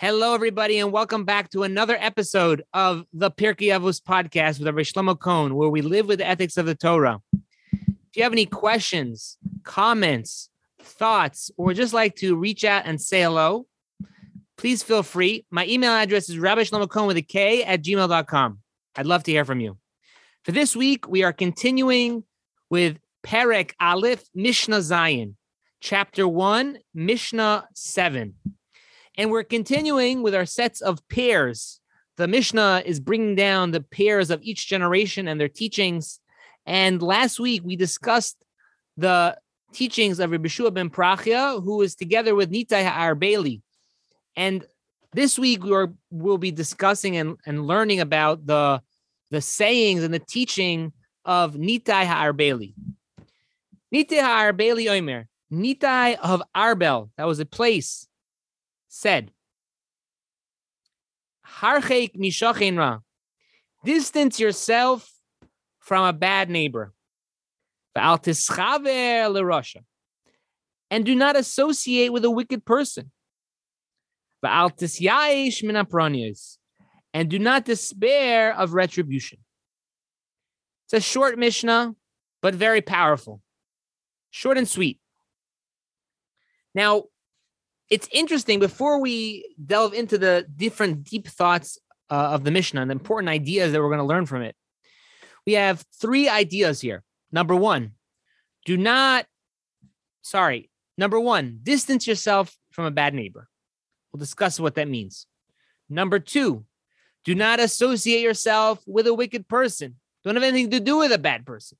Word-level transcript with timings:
Hello, 0.00 0.32
everybody, 0.32 0.78
and 0.78 0.92
welcome 0.92 1.26
back 1.26 1.50
to 1.50 1.62
another 1.62 1.94
episode 2.00 2.64
of 2.72 3.04
the 3.12 3.30
Pirkei 3.30 3.68
Avos 3.68 4.00
podcast 4.00 4.58
with 4.58 4.66
Rabbi 4.66 4.80
Shlomo 4.80 5.14
Kohn, 5.14 5.54
where 5.54 5.68
we 5.68 5.82
live 5.82 6.06
with 6.06 6.20
the 6.20 6.26
ethics 6.26 6.56
of 6.56 6.64
the 6.64 6.74
Torah. 6.74 7.20
If 7.34 8.16
you 8.16 8.22
have 8.22 8.32
any 8.32 8.46
questions, 8.46 9.36
comments, 9.62 10.48
thoughts, 10.80 11.50
or 11.58 11.74
just 11.74 11.92
like 11.92 12.16
to 12.16 12.34
reach 12.34 12.64
out 12.64 12.84
and 12.86 12.98
say 12.98 13.20
hello, 13.20 13.66
please 14.56 14.82
feel 14.82 15.02
free. 15.02 15.44
My 15.50 15.66
email 15.66 15.92
address 15.92 16.30
is 16.30 16.38
Rabbi 16.38 16.62
Shlomo 16.62 16.88
Kohn 16.88 17.06
with 17.06 17.18
a 17.18 17.22
K 17.22 17.62
at 17.62 17.82
gmail.com. 17.84 18.58
I'd 18.96 19.04
love 19.04 19.24
to 19.24 19.32
hear 19.32 19.44
from 19.44 19.60
you. 19.60 19.76
For 20.46 20.52
this 20.52 20.74
week, 20.74 21.08
we 21.08 21.24
are 21.24 21.34
continuing 21.34 22.24
with 22.70 22.98
Perek 23.22 23.72
Aleph 23.78 24.24
Mishnah 24.34 24.78
Zayin, 24.78 25.34
chapter 25.82 26.26
1, 26.26 26.78
Mishnah 26.94 27.68
7. 27.74 28.32
And 29.16 29.30
we're 29.30 29.44
continuing 29.44 30.22
with 30.22 30.34
our 30.34 30.46
sets 30.46 30.80
of 30.80 31.06
pairs. 31.08 31.80
The 32.16 32.28
Mishnah 32.28 32.82
is 32.84 33.00
bringing 33.00 33.34
down 33.34 33.70
the 33.70 33.80
pairs 33.80 34.30
of 34.30 34.42
each 34.42 34.66
generation 34.66 35.28
and 35.28 35.40
their 35.40 35.48
teachings. 35.48 36.20
And 36.66 37.02
last 37.02 37.40
week 37.40 37.62
we 37.64 37.76
discussed 37.76 38.36
the 38.96 39.36
teachings 39.72 40.20
of 40.20 40.30
Rabbi 40.30 40.48
Shua 40.48 40.70
ben 40.70 40.90
Prachia, 40.90 41.62
who 41.62 41.82
is 41.82 41.94
together 41.94 42.34
with 42.34 42.50
Nitai 42.50 42.84
Ha'arbeli. 42.84 43.62
And 44.36 44.64
this 45.12 45.38
week 45.38 45.64
we 45.64 45.72
are, 45.72 45.92
will 46.10 46.38
be 46.38 46.50
discussing 46.50 47.16
and, 47.16 47.36
and 47.46 47.66
learning 47.66 48.00
about 48.00 48.46
the, 48.46 48.82
the 49.30 49.40
sayings 49.40 50.02
and 50.02 50.12
the 50.12 50.18
teaching 50.18 50.92
of 51.24 51.54
Nitai 51.54 52.04
Ha'arbeli. 52.04 52.74
Nitai 53.94 54.20
Ha'arbeli 54.20 54.88
Omer, 54.90 55.26
Nitai 55.52 56.16
of 56.16 56.42
Arbel, 56.54 57.10
that 57.16 57.26
was 57.26 57.40
a 57.40 57.46
place 57.46 58.06
said, 58.90 59.30
Harcheik 61.46 62.16
mishachenra, 62.16 63.00
distance 63.84 64.38
yourself 64.38 65.10
from 65.78 66.04
a 66.04 66.12
bad 66.12 66.50
neighbor. 66.50 66.92
And 70.90 71.06
do 71.06 71.14
not 71.14 71.36
associate 71.36 72.12
with 72.12 72.24
a 72.24 72.30
wicked 72.30 72.64
person. 72.64 73.12
And 77.12 77.28
do 77.30 77.38
not 77.38 77.64
despair 77.64 78.54
of 78.54 78.74
retribution. 78.74 79.38
It's 80.86 80.94
a 80.94 81.00
short 81.00 81.38
Mishnah, 81.38 81.94
but 82.42 82.54
very 82.54 82.80
powerful. 82.80 83.40
Short 84.30 84.58
and 84.58 84.68
sweet. 84.68 84.98
Now, 86.74 87.04
it's 87.90 88.08
interesting 88.12 88.60
before 88.60 89.00
we 89.00 89.54
delve 89.64 89.94
into 89.94 90.16
the 90.16 90.46
different 90.56 91.04
deep 91.04 91.26
thoughts 91.26 91.78
uh, 92.08 92.30
of 92.32 92.44
the 92.44 92.50
Mishnah 92.50 92.80
and 92.80 92.90
the 92.90 92.94
important 92.94 93.28
ideas 93.28 93.72
that 93.72 93.80
we're 93.80 93.88
going 93.88 93.98
to 93.98 94.04
learn 94.04 94.26
from 94.26 94.42
it. 94.42 94.54
We 95.46 95.54
have 95.54 95.84
three 96.00 96.28
ideas 96.28 96.80
here. 96.80 97.02
Number 97.32 97.54
one, 97.54 97.92
do 98.64 98.76
not, 98.76 99.26
sorry, 100.22 100.70
number 100.96 101.18
one, 101.18 101.60
distance 101.62 102.06
yourself 102.06 102.54
from 102.70 102.84
a 102.84 102.90
bad 102.90 103.14
neighbor. 103.14 103.48
We'll 104.12 104.18
discuss 104.18 104.60
what 104.60 104.76
that 104.76 104.88
means. 104.88 105.26
Number 105.88 106.18
two, 106.18 106.64
do 107.24 107.34
not 107.34 107.60
associate 107.60 108.20
yourself 108.20 108.82
with 108.86 109.06
a 109.06 109.14
wicked 109.14 109.48
person. 109.48 109.96
Don't 110.24 110.36
have 110.36 110.42
anything 110.42 110.70
to 110.70 110.80
do 110.80 110.98
with 110.98 111.12
a 111.12 111.18
bad 111.18 111.46
person. 111.46 111.78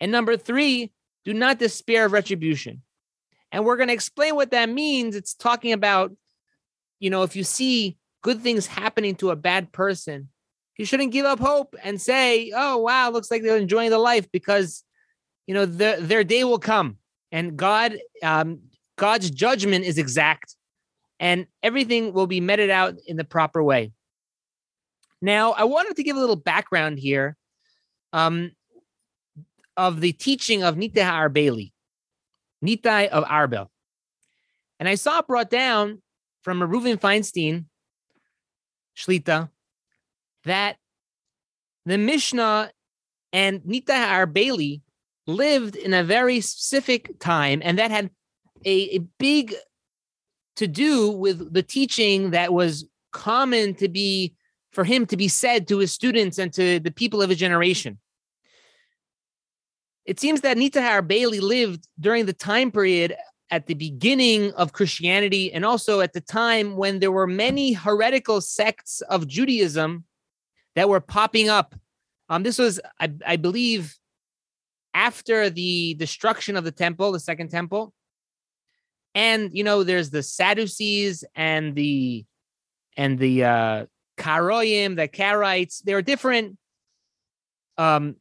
And 0.00 0.10
number 0.10 0.36
three, 0.36 0.92
do 1.24 1.34
not 1.34 1.58
despair 1.58 2.06
of 2.06 2.12
retribution. 2.12 2.82
And 3.52 3.64
we're 3.64 3.76
going 3.76 3.88
to 3.88 3.94
explain 3.94 4.34
what 4.34 4.52
that 4.52 4.68
means. 4.68 5.16
It's 5.16 5.34
talking 5.34 5.72
about, 5.72 6.12
you 6.98 7.10
know, 7.10 7.22
if 7.22 7.34
you 7.34 7.44
see 7.44 7.96
good 8.22 8.40
things 8.40 8.66
happening 8.66 9.14
to 9.16 9.30
a 9.30 9.36
bad 9.36 9.72
person, 9.72 10.28
you 10.76 10.84
shouldn't 10.84 11.12
give 11.12 11.26
up 11.26 11.38
hope 11.38 11.74
and 11.82 12.00
say, 12.00 12.52
oh, 12.54 12.78
wow, 12.78 13.10
looks 13.10 13.30
like 13.30 13.42
they're 13.42 13.56
enjoying 13.56 13.90
the 13.90 13.98
life 13.98 14.30
because, 14.32 14.82
you 15.46 15.54
know, 15.54 15.66
their, 15.66 16.00
their 16.00 16.24
day 16.24 16.44
will 16.44 16.58
come. 16.58 16.96
And 17.32 17.56
God, 17.56 17.98
um, 18.22 18.60
God's 18.96 19.30
judgment 19.30 19.84
is 19.84 19.98
exact 19.98 20.56
and 21.18 21.46
everything 21.62 22.12
will 22.14 22.26
be 22.26 22.40
meted 22.40 22.70
out 22.70 22.94
in 23.06 23.16
the 23.16 23.24
proper 23.24 23.62
way. 23.62 23.92
Now, 25.20 25.52
I 25.52 25.64
wanted 25.64 25.96
to 25.96 26.02
give 26.02 26.16
a 26.16 26.20
little 26.20 26.34
background 26.34 26.98
here 26.98 27.36
um, 28.14 28.52
of 29.76 30.00
the 30.00 30.12
teaching 30.12 30.62
of 30.62 30.76
Nitai 30.76 30.94
Arbeli. 30.94 31.72
Nitai 32.64 33.08
of 33.08 33.24
Arbel. 33.24 33.68
And 34.78 34.88
I 34.88 34.94
saw 34.94 35.22
brought 35.22 35.50
down 35.50 36.02
from 36.42 36.60
Reuven 36.60 36.98
Feinstein, 36.98 37.66
Shlita, 38.96 39.50
that 40.44 40.76
the 41.84 41.98
Mishnah 41.98 42.72
and 43.32 43.60
Nitai 43.60 43.86
Arbeli 43.86 44.80
lived 45.26 45.76
in 45.76 45.94
a 45.94 46.04
very 46.04 46.40
specific 46.40 47.18
time, 47.20 47.60
and 47.64 47.78
that 47.78 47.90
had 47.90 48.10
a, 48.64 48.96
a 48.96 48.98
big 49.18 49.54
to 50.56 50.66
do 50.66 51.10
with 51.10 51.52
the 51.52 51.62
teaching 51.62 52.30
that 52.30 52.52
was 52.52 52.86
common 53.12 53.74
to 53.74 53.88
be 53.88 54.34
for 54.72 54.84
him 54.84 55.06
to 55.06 55.16
be 55.16 55.28
said 55.28 55.66
to 55.68 55.78
his 55.78 55.92
students 55.92 56.38
and 56.38 56.52
to 56.52 56.78
the 56.80 56.90
people 56.90 57.22
of 57.22 57.30
his 57.30 57.38
generation. 57.38 57.98
It 60.10 60.18
seems 60.18 60.40
that 60.40 60.56
Nitai 60.56 61.00
Arbeli 61.00 61.40
lived 61.40 61.86
during 62.00 62.26
the 62.26 62.32
time 62.32 62.72
period 62.72 63.14
at 63.48 63.68
the 63.68 63.74
beginning 63.74 64.52
of 64.54 64.72
Christianity 64.72 65.52
and 65.52 65.64
also 65.64 66.00
at 66.00 66.14
the 66.14 66.20
time 66.20 66.76
when 66.76 66.98
there 66.98 67.12
were 67.12 67.28
many 67.28 67.74
heretical 67.74 68.40
sects 68.40 69.02
of 69.02 69.28
Judaism 69.28 70.04
that 70.74 70.88
were 70.88 70.98
popping 70.98 71.48
up. 71.48 71.76
Um, 72.28 72.42
this 72.42 72.58
was, 72.58 72.80
I, 72.98 73.12
I 73.24 73.36
believe, 73.36 73.96
after 74.94 75.48
the 75.48 75.94
destruction 75.94 76.56
of 76.56 76.64
the 76.64 76.72
temple, 76.72 77.12
the 77.12 77.20
second 77.20 77.50
temple. 77.50 77.94
And 79.14 79.56
you 79.56 79.62
know, 79.62 79.84
there's 79.84 80.10
the 80.10 80.24
Sadducees 80.24 81.22
and 81.36 81.76
the 81.76 82.24
and 82.96 83.16
the 83.16 83.44
uh 83.44 83.86
Karoyim, 84.18 84.96
the 84.96 85.06
Karaites. 85.06 85.84
There 85.84 85.98
are 85.98 86.02
different 86.02 86.58
um 87.78 88.16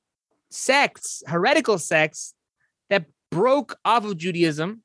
sects, 0.51 1.23
heretical 1.27 1.77
sects 1.77 2.33
that 2.89 3.05
broke 3.31 3.77
off 3.85 4.05
of 4.05 4.17
Judaism 4.17 4.83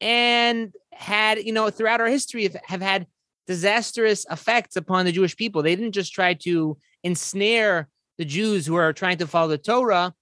and 0.00 0.72
had, 0.92 1.38
you 1.44 1.52
know, 1.52 1.70
throughout 1.70 2.00
our 2.00 2.08
history 2.08 2.44
have, 2.44 2.56
have 2.64 2.80
had 2.80 3.06
disastrous 3.46 4.26
effects 4.30 4.76
upon 4.76 5.04
the 5.04 5.12
Jewish 5.12 5.36
people. 5.36 5.62
They 5.62 5.76
didn't 5.76 5.92
just 5.92 6.12
try 6.12 6.34
to 6.34 6.76
ensnare 7.02 7.88
the 8.18 8.24
Jews 8.24 8.66
who 8.66 8.76
are 8.76 8.92
trying 8.92 9.18
to 9.18 9.26
follow 9.26 9.48
the 9.48 9.58
Torah, 9.58 10.14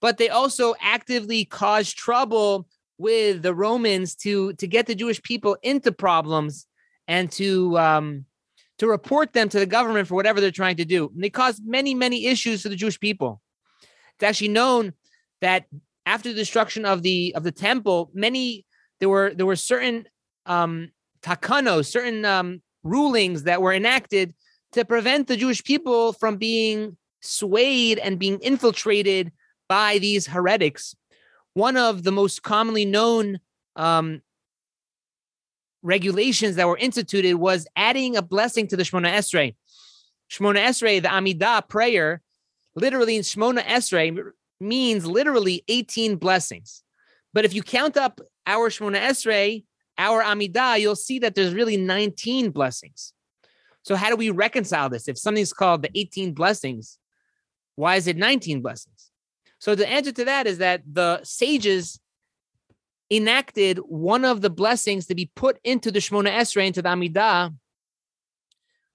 but 0.00 0.18
they 0.18 0.28
also 0.28 0.74
actively 0.80 1.44
caused 1.44 1.96
trouble 1.96 2.66
with 2.98 3.42
the 3.42 3.54
Romans 3.54 4.14
to 4.16 4.52
to 4.54 4.66
get 4.66 4.86
the 4.86 4.94
Jewish 4.94 5.22
people 5.22 5.56
into 5.62 5.92
problems 5.92 6.66
and 7.08 7.30
to 7.32 7.78
um, 7.78 8.24
to 8.78 8.86
report 8.86 9.32
them 9.32 9.48
to 9.48 9.58
the 9.58 9.66
government 9.66 10.08
for 10.08 10.14
whatever 10.14 10.40
they're 10.40 10.50
trying 10.50 10.76
to 10.76 10.84
do. 10.84 11.10
And 11.14 11.22
they 11.22 11.30
caused 11.30 11.64
many 11.64 11.94
many 11.94 12.26
issues 12.26 12.62
to 12.62 12.68
the 12.68 12.76
Jewish 12.76 12.98
people. 13.00 13.40
Actually 14.24 14.48
known 14.48 14.92
that 15.40 15.66
after 16.06 16.30
the 16.30 16.34
destruction 16.34 16.84
of 16.84 17.02
the 17.02 17.34
of 17.34 17.44
the 17.44 17.52
temple, 17.52 18.10
many 18.14 18.66
there 19.00 19.08
were 19.08 19.32
there 19.34 19.46
were 19.46 19.56
certain 19.56 20.06
um 20.46 20.90
takanos, 21.22 21.86
certain 21.86 22.24
um, 22.24 22.62
rulings 22.82 23.44
that 23.44 23.62
were 23.62 23.72
enacted 23.72 24.34
to 24.72 24.84
prevent 24.84 25.26
the 25.26 25.36
Jewish 25.36 25.64
people 25.64 26.12
from 26.12 26.36
being 26.36 26.96
swayed 27.22 27.98
and 27.98 28.18
being 28.18 28.38
infiltrated 28.40 29.32
by 29.68 29.98
these 29.98 30.26
heretics. 30.26 30.94
One 31.54 31.76
of 31.76 32.02
the 32.02 32.12
most 32.12 32.42
commonly 32.42 32.84
known 32.84 33.38
um, 33.76 34.20
regulations 35.82 36.56
that 36.56 36.68
were 36.68 36.76
instituted 36.76 37.36
was 37.36 37.66
adding 37.76 38.16
a 38.16 38.22
blessing 38.22 38.66
to 38.68 38.76
the 38.76 38.82
Shemona 38.82 39.12
Esrei. 39.12 39.54
Shemona 40.30 40.66
Esrei, 40.66 41.00
the 41.00 41.08
Amidah 41.08 41.68
prayer, 41.68 42.20
literally 42.74 43.16
in 43.16 43.22
Shmona 43.22 43.62
Esrei 43.64 44.16
means 44.60 45.06
literally 45.06 45.64
18 45.68 46.16
blessings. 46.16 46.82
But 47.32 47.44
if 47.44 47.54
you 47.54 47.62
count 47.62 47.96
up 47.96 48.20
our 48.46 48.70
Shmona 48.70 49.00
Esrei, 49.00 49.64
our 49.98 50.22
Amidah, 50.22 50.80
you'll 50.80 50.96
see 50.96 51.18
that 51.20 51.34
there's 51.34 51.54
really 51.54 51.76
19 51.76 52.50
blessings. 52.50 53.12
So 53.82 53.96
how 53.96 54.08
do 54.08 54.16
we 54.16 54.30
reconcile 54.30 54.88
this? 54.88 55.08
If 55.08 55.18
something's 55.18 55.52
called 55.52 55.82
the 55.82 55.90
18 55.94 56.32
blessings, 56.32 56.98
why 57.76 57.96
is 57.96 58.06
it 58.06 58.16
19 58.16 58.62
blessings? 58.62 59.10
So 59.58 59.74
the 59.74 59.88
answer 59.88 60.12
to 60.12 60.24
that 60.24 60.46
is 60.46 60.58
that 60.58 60.82
the 60.90 61.20
sages 61.22 62.00
enacted 63.10 63.78
one 63.78 64.24
of 64.24 64.40
the 64.40 64.50
blessings 64.50 65.06
to 65.06 65.14
be 65.14 65.30
put 65.34 65.58
into 65.64 65.90
the 65.90 65.98
Shmona 65.98 66.30
Esrei, 66.30 66.66
into 66.66 66.82
the 66.82 66.88
Amidah, 66.88 67.54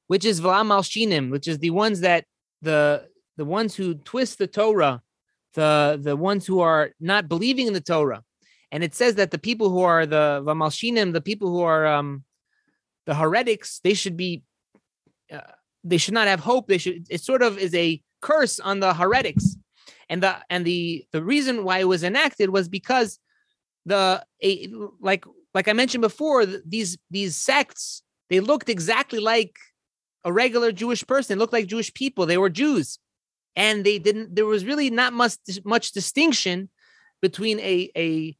which 0.07 0.25
is 0.25 0.41
V'la 0.41 0.65
Malshinim, 0.65 1.29
which 1.29 1.47
is 1.47 1.59
the 1.59 1.69
ones 1.69 2.01
that 2.01 2.25
the 2.61 3.07
the 3.39 3.45
ones 3.45 3.73
who 3.73 3.95
twist 3.95 4.37
the 4.37 4.47
Torah, 4.47 5.01
the 5.53 5.97
the 5.99 6.17
ones 6.17 6.45
who 6.45 6.59
are 6.59 6.91
not 6.99 7.29
believing 7.29 7.67
in 7.67 7.73
the 7.73 7.87
Torah. 7.93 8.21
And 8.69 8.83
it 8.83 8.93
says 8.93 9.15
that 9.15 9.31
the 9.31 9.39
people 9.39 9.69
who 9.69 9.81
are 9.81 10.05
the 10.05 10.43
Vamalshinim, 10.45 11.13
the 11.13 11.21
people 11.29 11.49
who 11.49 11.61
are 11.61 11.87
um, 11.87 12.25
the 13.05 13.15
heretics 13.15 13.79
they 13.81 13.93
should 13.93 14.17
be 14.17 14.43
uh, 15.31 15.53
they 15.85 15.97
should 15.97 16.13
not 16.13 16.27
have 16.27 16.41
hope. 16.41 16.67
They 16.67 16.77
should. 16.77 17.07
It 17.09 17.21
sort 17.21 17.41
of 17.41 17.57
is 17.57 17.73
a 17.73 18.01
curse 18.21 18.59
on 18.59 18.81
the 18.81 18.93
heretics, 18.93 19.55
and 20.09 20.21
the 20.21 20.35
and 20.49 20.65
the 20.65 21.05
the 21.13 21.23
reason 21.23 21.63
why 21.63 21.79
it 21.79 21.87
was 21.87 22.03
enacted 22.03 22.49
was 22.49 22.67
because 22.67 23.19
the 23.85 24.21
a, 24.43 24.67
like 24.99 25.23
like 25.53 25.69
I 25.69 25.73
mentioned 25.73 26.01
before, 26.01 26.45
these 26.45 26.97
these 27.09 27.37
sects 27.37 28.03
they 28.29 28.41
looked 28.41 28.67
exactly 28.67 29.19
like 29.19 29.55
a 30.25 30.33
regular 30.33 30.73
Jewish 30.73 31.07
person. 31.07 31.37
They 31.37 31.39
looked 31.39 31.53
like 31.53 31.67
Jewish 31.67 31.93
people. 31.93 32.25
They 32.25 32.37
were 32.37 32.49
Jews, 32.49 32.99
and 33.55 33.83
they 33.83 33.99
didn't. 33.99 34.35
There 34.35 34.45
was 34.45 34.65
really 34.65 34.89
not 34.89 35.13
much 35.13 35.35
much 35.63 35.91
distinction 35.91 36.69
between 37.21 37.59
a 37.59 37.91
a 37.95 38.35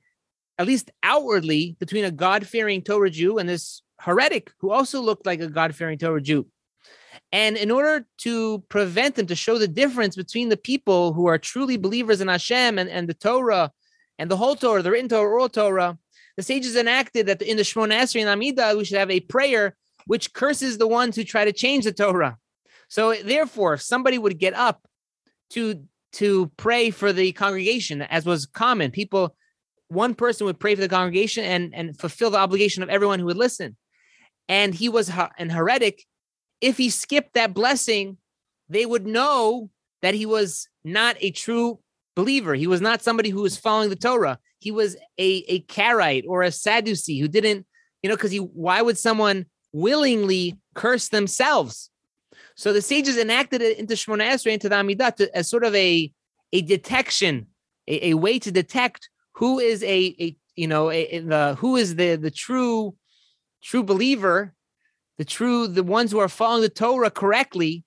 at 0.58 0.68
least 0.68 0.92
outwardly 1.04 1.76
between 1.80 2.06
a 2.06 2.12
God 2.12 2.46
fearing 2.46 2.82
Torah 2.82 3.10
Jew 3.10 3.38
and 3.38 3.48
this 3.48 3.82
heretic 4.00 4.52
who 4.60 4.72
also 4.72 5.02
looked 5.02 5.26
like 5.26 5.40
a 5.42 5.48
God 5.48 5.76
fearing 5.76 5.98
Torah 5.98 6.22
Jew. 6.22 6.48
And 7.32 7.58
in 7.58 7.70
order 7.72 8.06
to 8.20 8.60
prevent 8.70 9.16
them 9.16 9.28
to 9.28 9.36
show 9.36 9.58
the 9.58 9.68
difference 9.68 10.16
between 10.16 10.50
the 10.50 10.58
people 10.58 11.14
who 11.14 11.28
are 11.28 11.38
truly 11.38 11.78
believers 11.78 12.22
in 12.22 12.28
Hashem 12.28 12.80
and, 12.80 12.90
and 12.90 13.08
the 13.08 13.14
Torah 13.14 13.72
and 14.18 14.30
the 14.30 14.38
whole 14.38 14.56
Torah, 14.56 14.82
the 14.82 14.92
written 14.92 15.10
Torah, 15.10 15.30
oral 15.30 15.50
Torah, 15.50 15.98
the 16.36 16.44
sages 16.44 16.76
enacted 16.76 17.28
that 17.28 17.42
in 17.42 17.58
the 17.58 17.64
Shemona 17.64 18.00
Esrei 18.00 18.22
and 18.22 18.30
Amida, 18.30 18.76
we 18.76 18.84
should 18.84 18.98
have 18.98 19.12
a 19.12 19.20
prayer 19.20 19.76
which 20.08 20.34
curses 20.34 20.78
the 20.78 20.88
ones 20.88 21.16
who 21.16 21.24
try 21.24 21.46
to 21.46 21.54
change 21.54 21.86
the 21.86 21.92
Torah. 21.92 22.38
So 22.90 23.14
therefore, 23.14 23.76
if 23.76 23.82
somebody 23.82 24.18
would 24.18 24.40
get 24.40 24.54
up 24.56 24.88
to 25.51 25.84
to 26.13 26.51
pray 26.57 26.90
for 26.90 27.13
the 27.13 27.31
congregation, 27.34 28.01
as 28.01 28.25
was 28.25 28.48
common, 28.48 28.90
people, 28.90 29.36
one 29.90 30.16
person 30.16 30.46
would 30.46 30.60
pray 30.60 30.74
for 30.75 30.81
the 30.81 30.90
congregation 30.90 31.44
and 31.44 31.74
and 31.75 32.00
fulfill 32.00 32.31
the 32.31 32.38
obligation 32.38 32.84
of 32.84 32.90
everyone 32.90 33.19
who 33.19 33.25
would 33.25 33.38
listen. 33.38 33.75
And 34.48 34.74
he 34.74 34.90
was 34.90 35.12
an 35.38 35.50
heretic 35.50 36.06
if 36.62 36.78
he 36.78 36.90
skipped 36.90 37.34
that 37.34 37.54
blessing, 37.54 38.18
they 38.69 38.86
would 38.86 39.06
know 39.06 39.69
that 40.01 40.13
he 40.13 40.25
was 40.25 40.68
not 40.84 41.16
a 41.19 41.31
true 41.31 41.80
believer. 42.16 42.54
He 42.54 42.68
was 42.68 42.81
not 42.81 43.01
somebody 43.01 43.30
who 43.30 43.42
was 43.42 43.57
following 43.57 43.90
the 43.90 43.96
Torah. 43.96 44.40
He 44.60 44.72
was 44.72 44.96
a, 45.18 45.44
a 45.48 45.62
Karaite 45.62 46.25
or 46.28 46.42
a 46.42 46.51
Sadducee 46.51 47.19
who 47.19 47.28
didn't, 47.28 47.66
you 48.04 48.10
know, 48.10 48.16
because 48.16 48.31
he 48.31 48.40
why 48.40 48.81
would 48.81 48.98
someone 48.98 49.46
willingly 49.72 50.57
curse 50.75 51.10
themselves? 51.10 51.90
So 52.60 52.74
the 52.74 52.82
sages 52.82 53.18
enacted 53.18 53.62
it 53.62 53.80
into 53.80 53.94
Shemona 53.94 54.30
Esrei, 54.30 54.52
into 54.52 54.70
the 54.70 54.76
Amidah, 54.76 55.16
to, 55.16 55.38
as 55.38 55.50
sort 55.50 55.64
of 55.64 55.74
a, 55.74 56.12
a 56.52 56.62
detection, 56.62 57.48
a, 57.88 58.10
a 58.10 58.14
way 58.16 58.38
to 58.40 58.52
detect 58.52 59.10
who 59.36 59.60
is 59.60 59.82
a, 59.84 60.16
a 60.20 60.36
you 60.56 60.68
know, 60.68 60.92
a, 60.92 61.20
the 61.20 61.56
who 61.58 61.78
is 61.78 61.96
the 61.96 62.18
the 62.18 62.32
true 62.32 62.96
true 63.64 63.84
believer 63.84 64.54
the 65.20 65.26
true, 65.26 65.68
the 65.68 65.84
ones 65.84 66.12
who 66.12 66.20
are 66.20 66.30
following 66.30 66.62
the 66.62 66.70
Torah 66.70 67.12
correctly, 67.12 67.84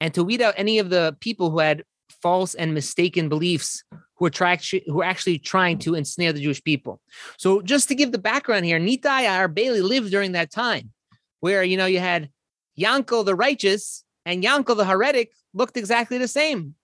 and 0.00 0.14
to 0.14 0.22
weed 0.22 0.40
out 0.40 0.54
any 0.56 0.78
of 0.78 0.88
the 0.88 1.16
people 1.20 1.50
who 1.50 1.58
had 1.58 1.82
false 2.22 2.54
and 2.54 2.72
mistaken 2.72 3.28
beliefs 3.28 3.82
who 4.16 4.26
are, 4.26 4.30
try, 4.30 4.56
who 4.86 5.00
are 5.00 5.04
actually 5.04 5.38
trying 5.38 5.76
to 5.78 5.96
ensnare 5.96 6.32
the 6.32 6.40
Jewish 6.40 6.62
people. 6.62 7.00
So 7.38 7.60
just 7.60 7.88
to 7.88 7.96
give 7.96 8.12
the 8.12 8.18
background 8.18 8.64
here, 8.66 8.78
Nitai 8.78 9.26
Arbeli 9.26 9.82
lived 9.82 10.12
during 10.12 10.32
that 10.32 10.52
time 10.52 10.92
where, 11.40 11.64
you 11.64 11.76
know, 11.76 11.86
you 11.86 11.98
had 11.98 12.30
Yankel 12.78 13.24
the 13.24 13.34
righteous 13.34 14.04
and 14.24 14.42
Yankel 14.42 14.76
the 14.76 14.84
heretic 14.84 15.32
looked 15.54 15.76
exactly 15.76 16.18
the 16.18 16.28
same. 16.28 16.74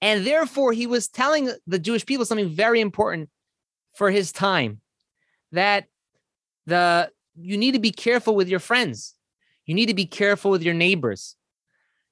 And 0.00 0.26
therefore, 0.26 0.72
he 0.72 0.86
was 0.86 1.08
telling 1.08 1.50
the 1.66 1.78
Jewish 1.78 2.04
people 2.04 2.24
something 2.24 2.48
very 2.48 2.80
important 2.80 3.28
for 3.94 4.10
his 4.10 4.32
time 4.32 4.80
that 5.52 5.86
the 6.66 7.10
you 7.36 7.56
need 7.56 7.72
to 7.72 7.78
be 7.78 7.92
careful 7.92 8.34
with 8.34 8.48
your 8.48 8.58
friends. 8.58 9.14
You 9.66 9.74
need 9.74 9.86
to 9.86 9.94
be 9.94 10.06
careful 10.06 10.50
with 10.50 10.62
your 10.62 10.74
neighbors. 10.74 11.36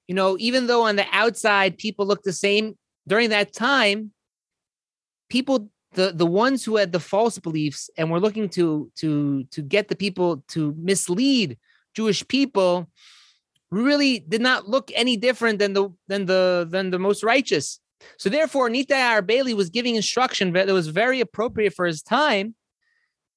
You 0.06 0.14
know, 0.14 0.36
even 0.38 0.66
though 0.66 0.84
on 0.84 0.96
the 0.96 1.06
outside 1.12 1.78
people 1.78 2.06
look 2.06 2.22
the 2.22 2.32
same, 2.32 2.76
during 3.06 3.30
that 3.30 3.52
time, 3.52 4.12
people 5.28 5.68
the 5.92 6.12
the 6.12 6.26
ones 6.26 6.64
who 6.64 6.76
had 6.76 6.92
the 6.92 7.00
false 7.00 7.38
beliefs 7.38 7.90
and 7.96 8.10
were 8.10 8.20
looking 8.20 8.48
to 8.50 8.90
to 8.96 9.44
to 9.44 9.62
get 9.62 9.88
the 9.88 9.96
people 9.96 10.44
to 10.48 10.74
mislead 10.78 11.58
Jewish 11.94 12.26
people 12.28 12.88
really 13.70 14.18
did 14.18 14.40
not 14.40 14.68
look 14.68 14.90
any 14.94 15.16
different 15.16 15.58
than 15.58 15.72
the 15.72 15.90
than 16.08 16.26
the 16.26 16.66
than 16.68 16.90
the 16.90 16.98
most 16.98 17.22
righteous. 17.22 17.80
So 18.18 18.28
therefore, 18.28 18.70
Nitai 18.70 19.20
Arbeli 19.20 19.54
was 19.54 19.70
giving 19.70 19.96
instruction 19.96 20.52
that 20.52 20.68
was 20.68 20.88
very 20.88 21.20
appropriate 21.20 21.74
for 21.74 21.86
his 21.86 22.02
time, 22.02 22.54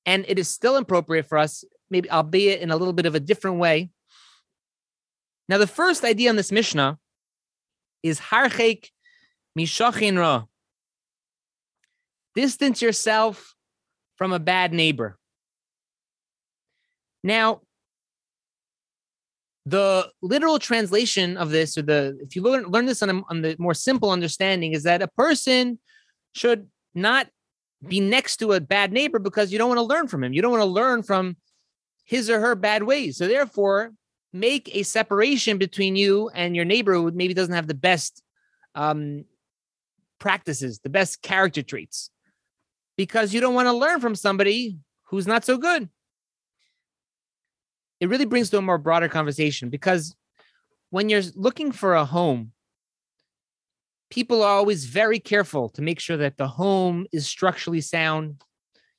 and 0.06 0.26
it 0.28 0.40
is 0.40 0.48
still 0.48 0.78
appropriate 0.78 1.28
for 1.28 1.38
us 1.38 1.64
maybe 1.94 2.10
albeit 2.10 2.60
in 2.60 2.72
a 2.72 2.76
little 2.76 2.94
bit 2.94 3.06
of 3.06 3.16
a 3.16 3.20
different 3.20 3.58
way. 3.58 3.92
Now, 5.48 5.60
the 5.60 5.68
first 5.68 6.04
idea 6.04 6.30
in 6.30 6.36
this 6.36 6.52
Mishnah 6.52 6.98
is 8.02 8.20
harchek 8.20 8.90
mishachin 9.58 10.18
ra. 10.18 10.46
Distance 12.36 12.82
yourself 12.82 13.54
from 14.18 14.34
a 14.34 14.40
bad 14.40 14.74
neighbor. 14.74 15.20
Now, 17.24 17.62
the 19.66 20.10
literal 20.22 20.60
translation 20.60 21.38
of 21.38 21.50
this, 21.50 21.78
or 21.78 21.84
the 21.84 22.18
if 22.22 22.36
you 22.36 22.42
learn 22.42 22.66
learn 22.66 22.86
this 22.86 23.02
on, 23.02 23.10
a, 23.10 23.22
on 23.30 23.42
the 23.42 23.56
more 23.60 23.74
simple 23.74 24.12
understanding, 24.12 24.74
is 24.74 24.84
that 24.84 25.02
a 25.02 25.08
person 25.08 25.80
should 26.34 26.68
not 26.94 27.28
be 27.88 28.00
next 28.00 28.38
to 28.38 28.54
a 28.54 28.62
bad 28.62 28.92
neighbor 28.92 29.20
because 29.20 29.52
you 29.52 29.58
don't 29.58 29.70
want 29.70 29.80
to 29.80 29.84
learn 29.84 30.08
from 30.08 30.24
him. 30.24 30.34
You 30.34 30.42
don't 30.42 30.52
want 30.52 30.62
to 30.62 30.66
learn 30.66 31.04
from 31.04 31.38
his 32.06 32.30
or 32.30 32.40
her 32.40 32.56
bad 32.56 32.84
ways. 32.84 33.18
So 33.18 33.28
therefore, 33.28 33.94
make 34.34 34.76
a 34.76 34.84
separation 34.84 35.58
between 35.58 35.96
you 35.96 36.30
and 36.34 36.56
your 36.56 36.66
neighbor 36.66 36.94
who 36.94 37.12
maybe 37.12 37.34
doesn't 37.34 37.54
have 37.54 37.68
the 37.68 37.74
best 37.74 38.22
um, 38.76 39.26
practices, 40.20 40.80
the 40.80 40.90
best 40.90 41.22
character 41.22 41.62
traits, 41.62 42.10
because 42.98 43.34
you 43.34 43.40
don't 43.40 43.54
want 43.54 43.68
to 43.68 43.74
learn 43.74 44.00
from 44.00 44.16
somebody 44.16 44.78
who's 45.06 45.28
not 45.28 45.46
so 45.46 45.58
good. 45.58 45.90
It 48.04 48.10
really 48.10 48.26
brings 48.26 48.50
to 48.50 48.58
a 48.58 48.62
more 48.62 48.78
broader 48.78 49.08
conversation 49.08 49.70
because 49.70 50.14
when 50.90 51.08
you're 51.08 51.22
looking 51.36 51.72
for 51.72 51.96
a 51.96 52.04
home, 52.04 52.52
people 54.10 54.44
are 54.44 54.58
always 54.58 54.84
very 54.84 55.20
careful 55.20 55.70
to 55.70 55.82
make 55.82 56.02
sure 56.02 56.18
that 56.18 56.36
the 56.36 56.50
home 56.50 57.08
is 57.14 57.26
structurally 57.26 57.80
sound. 57.80 58.44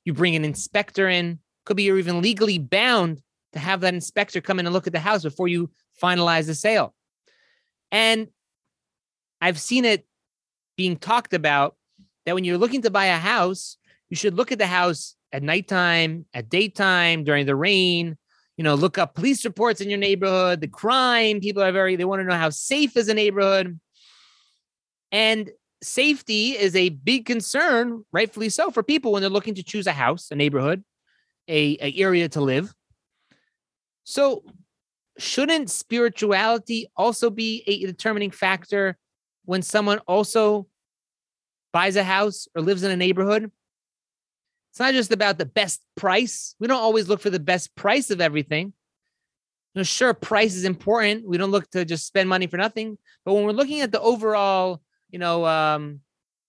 You 0.05 0.13
bring 0.13 0.35
an 0.35 0.43
inspector 0.43 1.07
in 1.07 1.37
could 1.65 1.77
be 1.77 1.83
you're 1.83 1.99
even 1.99 2.19
legally 2.19 2.57
bound 2.57 3.21
to 3.53 3.59
have 3.59 3.81
that 3.81 3.93
inspector 3.93 4.41
come 4.41 4.59
in 4.59 4.65
and 4.65 4.73
look 4.73 4.87
at 4.87 4.93
the 4.93 4.99
house 4.99 5.21
before 5.21 5.47
you 5.49 5.69
finalize 6.01 6.47
the 6.47 6.55
sale. 6.55 6.95
And 7.91 8.29
I've 9.39 9.59
seen 9.59 9.85
it 9.85 10.07
being 10.77 10.97
talked 10.97 11.35
about 11.35 11.75
that 12.25 12.33
when 12.33 12.43
you're 12.43 12.57
looking 12.57 12.81
to 12.81 12.89
buy 12.89 13.05
a 13.05 13.19
house, 13.19 13.77
you 14.09 14.15
should 14.15 14.33
look 14.33 14.51
at 14.51 14.57
the 14.57 14.65
house 14.65 15.15
at 15.31 15.43
nighttime, 15.43 16.25
at 16.33 16.49
daytime, 16.49 17.23
during 17.23 17.45
the 17.45 17.55
rain. 17.55 18.17
You 18.57 18.63
know, 18.63 18.75
look 18.75 18.97
up 18.97 19.15
police 19.15 19.43
reports 19.43 19.81
in 19.81 19.89
your 19.89 19.99
neighborhood, 19.99 20.61
the 20.61 20.67
crime. 20.67 21.39
People 21.39 21.61
are 21.61 21.71
very, 21.71 21.95
they 21.95 22.05
want 22.05 22.21
to 22.21 22.23
know 22.23 22.35
how 22.35 22.49
safe 22.49 22.95
is 22.95 23.09
a 23.09 23.13
neighborhood. 23.13 23.79
And 25.11 25.51
safety 25.81 26.51
is 26.51 26.75
a 26.75 26.89
big 26.89 27.25
concern, 27.25 28.05
rightfully 28.11 28.49
so, 28.49 28.71
for 28.71 28.81
people 28.81 29.11
when 29.11 29.21
they're 29.21 29.29
looking 29.29 29.55
to 29.55 29.63
choose 29.63 29.87
a 29.87 29.91
house, 29.91 30.31
a 30.31 30.35
neighborhood 30.35 30.83
a, 31.47 31.77
a 31.81 31.93
area 31.97 32.29
to 32.29 32.41
live. 32.41 32.73
So 34.03 34.43
shouldn't 35.17 35.69
spirituality 35.69 36.87
also 36.95 37.29
be 37.29 37.63
a 37.67 37.85
determining 37.85 38.31
factor 38.31 38.97
when 39.45 39.61
someone 39.61 39.99
also 39.99 40.67
buys 41.71 41.95
a 41.95 42.03
house 42.03 42.47
or 42.55 42.61
lives 42.61 42.83
in 42.83 42.91
a 42.91 42.97
neighborhood? 42.97 43.51
It's 44.75 44.79
not 44.79 44.93
just 44.93 45.13
about 45.13 45.37
the 45.37 45.45
best 45.45 45.81
price. 45.95 46.53
We 46.59 46.67
don't 46.67 46.81
always 46.81 47.07
look 47.07 47.21
for 47.21 47.29
the 47.29 47.39
best 47.39 47.73
price 47.75 48.11
of 48.11 48.19
everything. 48.19 48.73
You 49.73 49.79
know, 49.79 49.83
sure, 49.83 50.13
price 50.13 50.53
is 50.53 50.65
important. 50.65 51.25
We 51.27 51.37
don't 51.37 51.51
look 51.51 51.69
to 51.71 51.85
just 51.85 52.05
spend 52.05 52.27
money 52.27 52.47
for 52.47 52.57
nothing. 52.57 52.97
But 53.23 53.33
when 53.33 53.45
we're 53.45 53.51
looking 53.51 53.81
at 53.81 53.91
the 53.91 54.01
overall, 54.01 54.81
you 55.09 55.19
know, 55.19 55.45
um, 55.45 56.01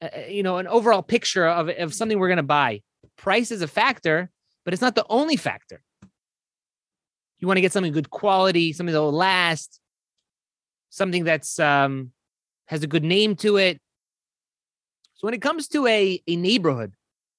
uh, 0.02 0.08
you 0.28 0.42
know, 0.42 0.58
an 0.58 0.66
overall 0.66 1.02
picture 1.02 1.46
of, 1.46 1.68
of 1.68 1.94
something 1.94 2.18
we're 2.18 2.28
going 2.28 2.36
to 2.36 2.42
buy, 2.42 2.82
price 3.16 3.50
is 3.50 3.62
a 3.62 3.68
factor 3.68 4.30
but 4.66 4.74
it's 4.74 4.82
not 4.82 4.96
the 4.96 5.06
only 5.08 5.36
factor. 5.36 5.80
You 7.38 7.46
want 7.46 7.56
to 7.56 7.62
get 7.62 7.72
something 7.72 7.92
good 7.92 8.10
quality, 8.10 8.72
something 8.72 8.92
that 8.92 9.00
will 9.00 9.12
last, 9.12 9.80
something 10.90 11.22
that's 11.22 11.60
um, 11.60 12.10
has 12.66 12.82
a 12.82 12.88
good 12.88 13.04
name 13.04 13.36
to 13.36 13.58
it. 13.58 13.80
So 15.14 15.26
when 15.28 15.34
it 15.34 15.40
comes 15.40 15.68
to 15.68 15.86
a, 15.86 16.20
a 16.26 16.36
neighborhood, 16.36 16.94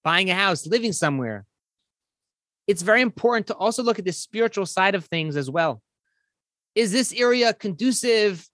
buying 0.10 0.30
a 0.30 0.36
house, 0.36 0.66
living 0.76 0.94
somewhere, 0.94 1.46
it's 2.66 2.82
very 2.82 3.02
important 3.02 3.46
to 3.48 3.56
also 3.56 3.82
look 3.84 4.00
at 4.00 4.06
the 4.06 4.14
spiritual 4.28 4.66
side 4.66 4.96
of 4.96 5.04
things 5.06 5.36
as 5.36 5.50
well. 5.50 5.82
Is 6.76 6.92
this 6.92 7.14
area 7.14 7.54
conducive 7.54 8.48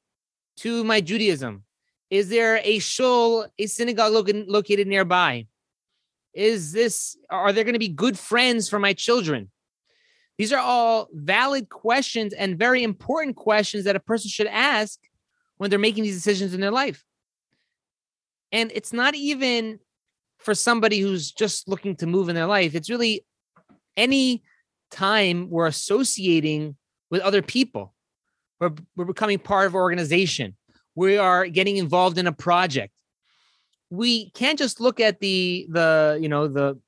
to 0.57 0.83
my 0.83 0.99
Judaism? 1.09 1.63
Is 2.09 2.29
there 2.29 2.59
a 2.63 2.79
shul, 2.79 3.47
a 3.57 3.65
synagogue 3.67 4.13
located 4.57 4.87
nearby? 4.87 5.47
is 6.33 6.71
this 6.71 7.15
are 7.29 7.53
there 7.53 7.63
going 7.63 7.73
to 7.73 7.79
be 7.79 7.87
good 7.87 8.17
friends 8.17 8.67
for 8.67 8.79
my 8.79 8.93
children 8.93 9.49
These 10.37 10.51
are 10.51 10.59
all 10.59 11.07
valid 11.13 11.69
questions 11.69 12.33
and 12.33 12.57
very 12.57 12.81
important 12.81 13.35
questions 13.35 13.83
that 13.85 13.95
a 13.95 13.99
person 13.99 14.29
should 14.29 14.47
ask 14.47 14.99
when 15.57 15.69
they're 15.69 15.87
making 15.87 16.03
these 16.03 16.15
decisions 16.15 16.55
in 16.55 16.61
their 16.61 16.71
life. 16.71 17.05
And 18.51 18.71
it's 18.73 18.91
not 18.91 19.13
even 19.13 19.79
for 20.43 20.53
somebody 20.53 20.99
who's 20.99 21.31
just 21.31 21.67
looking 21.67 21.95
to 21.97 22.07
move 22.07 22.29
in 22.29 22.35
their 22.35 22.45
life. 22.45 22.75
It's 22.75 22.89
really 22.89 23.25
any 23.95 24.43
time 24.91 25.49
we're 25.49 25.67
associating 25.67 26.75
with 27.09 27.21
other 27.21 27.41
people. 27.41 27.93
We're, 28.59 28.73
we're 28.95 29.05
becoming 29.05 29.39
part 29.39 29.67
of 29.67 29.73
an 29.73 29.79
organization. 29.79 30.55
We 30.95 31.17
are 31.17 31.47
getting 31.47 31.77
involved 31.77 32.17
in 32.17 32.27
a 32.27 32.31
project. 32.31 32.93
We 33.89 34.31
can't 34.31 34.57
just 34.57 34.79
look 34.79 34.99
at 34.99 35.19
the 35.19 35.67
the 35.69 36.17
you 36.19 36.27
know 36.27 36.47
the 36.47 36.79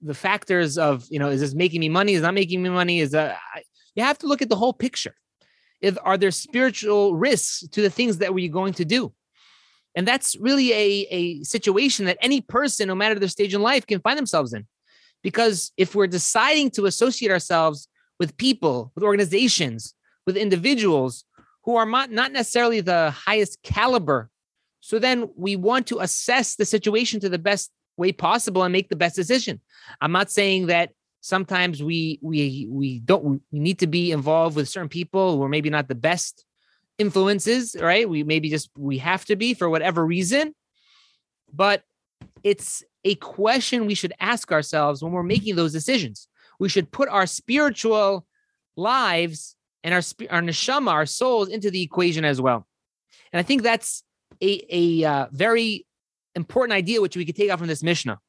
the 0.00 0.14
factors 0.14 0.78
of 0.78 1.06
you 1.10 1.18
know 1.18 1.28
is 1.28 1.40
this 1.40 1.54
making 1.54 1.80
me 1.80 1.88
money 1.90 2.14
is 2.14 2.22
not 2.22 2.32
making 2.32 2.62
me 2.62 2.70
money 2.70 3.00
is 3.00 3.10
that 3.10 3.38
you 3.94 4.02
have 4.02 4.18
to 4.18 4.26
look 4.26 4.40
at 4.40 4.48
the 4.48 4.56
whole 4.56 4.72
picture 4.72 5.14
if 5.82 5.98
are 6.02 6.16
there 6.16 6.30
spiritual 6.30 7.14
risks 7.14 7.66
to 7.72 7.82
the 7.82 7.90
things 7.90 8.18
that 8.18 8.32
we're 8.32 8.50
going 8.50 8.72
to 8.72 8.86
do 8.86 9.12
and 9.96 10.06
that's 10.06 10.36
really 10.36 10.72
a, 10.72 11.06
a 11.10 11.42
situation 11.42 12.06
that 12.06 12.18
any 12.20 12.40
person 12.40 12.88
no 12.88 12.94
matter 12.94 13.18
their 13.18 13.28
stage 13.28 13.54
in 13.54 13.62
life 13.62 13.86
can 13.86 14.00
find 14.00 14.18
themselves 14.18 14.52
in 14.52 14.66
because 15.22 15.72
if 15.76 15.94
we're 15.94 16.06
deciding 16.06 16.70
to 16.70 16.86
associate 16.86 17.30
ourselves 17.30 17.88
with 18.18 18.36
people 18.36 18.92
with 18.94 19.04
organizations 19.04 19.94
with 20.26 20.36
individuals 20.36 21.24
who 21.64 21.76
are 21.76 21.86
not, 21.86 22.10
not 22.10 22.32
necessarily 22.32 22.80
the 22.80 23.10
highest 23.10 23.62
caliber 23.62 24.30
so 24.80 24.98
then 24.98 25.28
we 25.36 25.56
want 25.56 25.86
to 25.88 26.00
assess 26.00 26.56
the 26.56 26.64
situation 26.64 27.20
to 27.20 27.28
the 27.28 27.38
best 27.38 27.70
way 27.96 28.12
possible 28.12 28.62
and 28.64 28.72
make 28.72 28.88
the 28.88 28.96
best 28.96 29.14
decision. 29.14 29.60
I'm 30.00 30.12
not 30.12 30.30
saying 30.30 30.66
that 30.66 30.90
sometimes 31.20 31.82
we 31.82 32.18
we 32.22 32.66
we 32.70 33.00
don't 33.00 33.42
we 33.52 33.58
need 33.58 33.78
to 33.80 33.86
be 33.86 34.10
involved 34.10 34.56
with 34.56 34.68
certain 34.68 34.88
people 34.88 35.36
who 35.36 35.42
are 35.42 35.48
maybe 35.48 35.70
not 35.70 35.86
the 35.86 35.94
best 35.94 36.44
influences, 37.00 37.74
right? 37.80 38.08
We 38.08 38.22
maybe 38.22 38.50
just 38.50 38.70
we 38.76 38.98
have 38.98 39.24
to 39.24 39.36
be 39.36 39.54
for 39.54 39.70
whatever 39.70 40.04
reason. 40.04 40.54
But 41.52 41.82
it's 42.44 42.84
a 43.04 43.14
question 43.16 43.86
we 43.86 43.94
should 43.94 44.12
ask 44.20 44.52
ourselves 44.52 45.02
when 45.02 45.12
we're 45.12 45.22
making 45.22 45.56
those 45.56 45.72
decisions. 45.72 46.28
We 46.58 46.68
should 46.68 46.92
put 46.92 47.08
our 47.08 47.26
spiritual 47.26 48.26
lives 48.76 49.56
and 49.82 49.94
our 49.94 50.02
our 50.28 50.42
neshama, 50.42 50.90
our 50.90 51.06
souls, 51.06 51.48
into 51.48 51.70
the 51.70 51.82
equation 51.82 52.24
as 52.24 52.40
well. 52.40 52.66
And 53.32 53.40
I 53.40 53.42
think 53.42 53.62
that's 53.62 54.04
a 54.42 54.62
a 54.68 55.04
uh, 55.04 55.26
very 55.32 55.86
important 56.34 56.76
idea 56.76 57.00
which 57.00 57.16
we 57.16 57.24
could 57.24 57.36
take 57.36 57.50
out 57.50 57.58
from 57.58 57.68
this 57.68 57.82
Mishnah. 57.82 58.20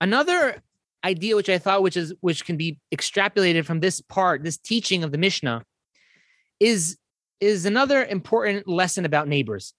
Another 0.00 0.62
idea 1.04 1.36
which 1.36 1.48
I 1.48 1.58
thought 1.58 1.82
which 1.82 1.96
is 1.96 2.12
which 2.20 2.44
can 2.44 2.56
be 2.56 2.78
extrapolated 2.92 3.64
from 3.64 3.78
this 3.78 4.00
part, 4.00 4.42
this 4.42 4.58
teaching 4.58 5.04
of 5.04 5.12
the 5.12 5.18
Mishnah, 5.18 5.62
is 6.60 6.96
is 7.40 7.64
another 7.64 8.04
important 8.04 8.68
lesson 8.68 9.04
about 9.04 9.26
neighbors. 9.26 9.72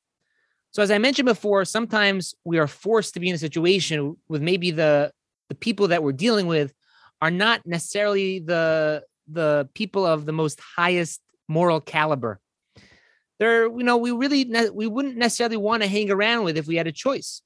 So 0.72 0.82
as 0.82 0.90
I 0.90 0.98
mentioned 0.98 1.28
before, 1.28 1.64
sometimes 1.64 2.34
we 2.44 2.58
are 2.58 2.68
forced 2.68 3.14
to 3.14 3.20
be 3.20 3.30
in 3.30 3.36
a 3.36 3.38
situation 3.38 4.18
with 4.28 4.42
maybe 4.42 4.72
the 4.72 5.12
the 5.50 5.56
people 5.56 5.90
that 5.90 6.02
we're 6.02 6.14
dealing 6.14 6.48
with 6.48 6.74
are 7.22 7.32
not 7.32 7.66
necessarily 7.66 8.40
the 8.40 9.04
the 9.28 9.70
people 9.74 10.06
of 10.06 10.26
the 10.26 10.32
most 10.32 10.60
highest 10.78 11.22
moral 11.48 11.82
caliber 11.82 12.40
they're 13.40 13.66
you 13.66 13.84
know 13.84 13.98
we 13.98 14.12
really 14.12 14.50
we 14.74 14.88
wouldn't 14.88 15.18
necessarily 15.18 15.58
want 15.58 15.82
to 15.82 15.90
hang 15.90 16.10
around 16.10 16.44
with 16.44 16.58
if 16.58 16.68
we 16.68 16.76
had 16.76 16.88
a 16.88 16.92
choice 16.92 17.42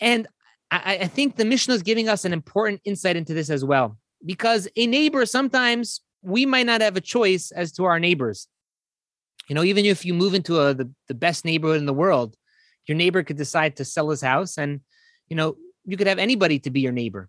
and 0.00 0.26
I, 0.70 0.98
I 1.02 1.06
think 1.06 1.36
the 1.36 1.44
Mishnah 1.44 1.74
is 1.74 1.82
giving 1.82 2.08
us 2.08 2.24
an 2.24 2.32
important 2.32 2.80
insight 2.84 3.16
into 3.16 3.32
this 3.32 3.48
as 3.48 3.64
well 3.64 3.96
because 4.24 4.68
a 4.76 4.86
neighbor 4.86 5.24
sometimes 5.24 6.00
we 6.22 6.46
might 6.46 6.66
not 6.66 6.80
have 6.80 6.96
a 6.96 7.00
choice 7.00 7.50
as 7.50 7.72
to 7.72 7.84
our 7.84 7.98
neighbors 7.98 8.48
you 9.48 9.54
know 9.54 9.64
even 9.64 9.84
if 9.84 10.04
you 10.04 10.14
move 10.14 10.34
into 10.34 10.60
a, 10.60 10.74
the, 10.74 10.90
the 11.08 11.14
best 11.14 11.44
neighborhood 11.44 11.78
in 11.78 11.86
the 11.86 11.94
world 11.94 12.36
your 12.86 12.96
neighbor 12.96 13.22
could 13.22 13.36
decide 13.36 13.76
to 13.76 13.84
sell 13.84 14.10
his 14.10 14.20
house 14.20 14.58
and 14.58 14.80
you 15.28 15.36
know 15.36 15.56
you 15.84 15.96
could 15.96 16.06
have 16.06 16.18
anybody 16.18 16.58
to 16.58 16.70
be 16.70 16.80
your 16.80 16.92
neighbor 16.92 17.28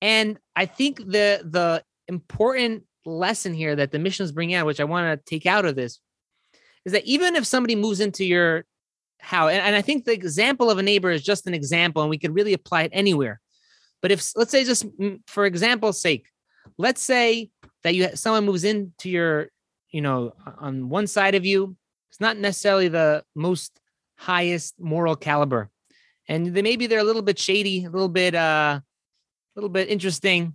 and 0.00 0.38
i 0.56 0.66
think 0.66 0.98
the 0.98 1.40
the 1.44 1.82
important 2.08 2.84
lesson 3.06 3.54
here 3.54 3.76
that 3.76 3.92
the 3.92 3.98
missions 3.98 4.32
bring 4.32 4.54
out 4.54 4.66
which 4.66 4.80
i 4.80 4.84
want 4.84 5.18
to 5.18 5.30
take 5.30 5.46
out 5.46 5.64
of 5.64 5.76
this 5.76 6.00
is 6.84 6.92
that 6.92 7.04
even 7.04 7.36
if 7.36 7.46
somebody 7.46 7.76
moves 7.76 8.00
into 8.00 8.24
your 8.24 8.64
house, 9.20 9.50
and, 9.50 9.60
and 9.60 9.76
I 9.76 9.82
think 9.82 10.04
the 10.04 10.12
example 10.12 10.70
of 10.70 10.78
a 10.78 10.82
neighbor 10.82 11.10
is 11.10 11.22
just 11.22 11.46
an 11.46 11.54
example, 11.54 12.02
and 12.02 12.10
we 12.10 12.18
could 12.18 12.34
really 12.34 12.52
apply 12.52 12.82
it 12.82 12.90
anywhere. 12.92 13.40
But 14.02 14.12
if 14.12 14.32
let's 14.34 14.50
say 14.50 14.64
just 14.64 14.86
for 15.26 15.44
example's 15.44 16.00
sake, 16.00 16.26
let's 16.78 17.02
say 17.02 17.50
that 17.82 17.94
you 17.94 18.08
someone 18.14 18.44
moves 18.44 18.64
into 18.64 19.08
your, 19.08 19.48
you 19.90 20.00
know, 20.00 20.34
on 20.58 20.88
one 20.88 21.06
side 21.06 21.34
of 21.34 21.44
you, 21.44 21.76
it's 22.10 22.20
not 22.20 22.36
necessarily 22.36 22.88
the 22.88 23.24
most 23.34 23.80
highest 24.16 24.74
moral 24.78 25.16
caliber, 25.16 25.70
and 26.28 26.54
they 26.54 26.62
maybe 26.62 26.86
they're 26.86 26.98
a 26.98 27.04
little 27.04 27.22
bit 27.22 27.38
shady, 27.38 27.84
a 27.84 27.90
little 27.90 28.08
bit, 28.08 28.34
uh, 28.34 28.80
a 28.80 29.54
little 29.56 29.70
bit 29.70 29.88
interesting. 29.88 30.54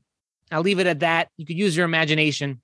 I'll 0.51 0.61
leave 0.61 0.79
it 0.79 0.87
at 0.87 0.99
that. 0.99 1.29
You 1.37 1.45
could 1.45 1.57
use 1.57 1.75
your 1.75 1.85
imagination, 1.85 2.61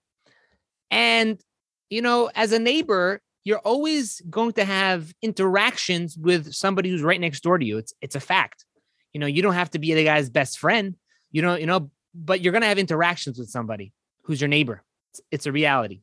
and 0.90 1.42
you 1.90 2.02
know, 2.02 2.30
as 2.36 2.52
a 2.52 2.60
neighbor, 2.60 3.22
you're 3.44 3.60
always 3.60 4.22
going 4.30 4.54
to 4.54 4.66
have 4.66 5.14
interactions 5.22 6.18
with 6.18 6.54
somebody 6.54 6.90
who's 6.90 7.02
right 7.02 7.20
next 7.20 7.42
door 7.42 7.58
to 7.58 7.66
you. 7.66 7.78
It's 7.78 7.94
it's 8.02 8.16
a 8.16 8.20
fact. 8.20 8.66
You 9.14 9.20
know, 9.20 9.28
you 9.28 9.42
don't 9.42 9.56
have 9.56 9.72
to 9.72 9.80
be 9.80 9.94
the 9.94 10.06
guy's 10.06 10.30
best 10.30 10.60
friend. 10.60 10.96
You 11.32 11.42
know, 11.42 11.56
you 11.56 11.66
know, 11.66 11.92
but 12.14 12.42
you're 12.42 12.52
going 12.52 12.62
to 12.62 12.68
have 12.68 12.78
interactions 12.78 13.40
with 13.40 13.50
somebody 13.50 13.94
who's 14.24 14.42
your 14.42 14.48
neighbor. 14.48 14.84
It's, 15.12 15.22
it's 15.32 15.46
a 15.46 15.52
reality. 15.52 16.02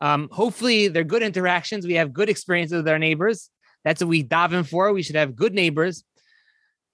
Um, 0.00 0.28
hopefully, 0.32 0.88
they're 0.88 1.04
good 1.04 1.22
interactions. 1.22 1.86
We 1.86 1.94
have 1.94 2.12
good 2.12 2.28
experiences 2.28 2.76
with 2.76 2.88
our 2.88 2.98
neighbors. 2.98 3.50
That's 3.84 4.00
what 4.00 4.08
we 4.08 4.24
daven 4.24 4.66
for. 4.66 4.92
We 4.92 5.02
should 5.02 5.16
have 5.16 5.36
good 5.36 5.54
neighbors. 5.54 6.04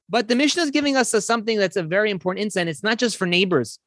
But 0.09 0.29
the 0.29 0.37
Mishnah 0.37 0.63
is 0.63 0.71
giving 0.71 0.97
us 0.97 1.13
a, 1.15 1.21
something 1.21 1.59
that's 1.59 1.77
a 1.77 1.83
very 1.83 2.11
important 2.11 2.45
insight. 2.45 2.69
It's 2.69 2.83
not 2.83 2.99
just 2.99 3.17
for 3.17 3.27
neighbors. 3.27 3.79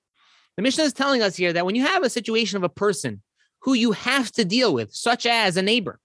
The 0.58 0.64
Mishnah 0.64 0.84
is 0.84 0.94
telling 0.94 1.22
us 1.22 1.36
here 1.36 1.54
that 1.54 1.66
when 1.66 1.76
you 1.76 1.86
have 1.86 2.04
a 2.04 2.10
situation 2.10 2.58
of 2.58 2.64
a 2.64 2.70
person 2.70 3.22
who 3.62 3.74
you 3.74 3.92
have 3.94 4.32
to 4.34 4.46
deal 4.46 4.74
with, 4.74 4.94
such 4.94 5.26
as 5.26 5.58
a 5.58 5.62
neighbor. 5.62 6.00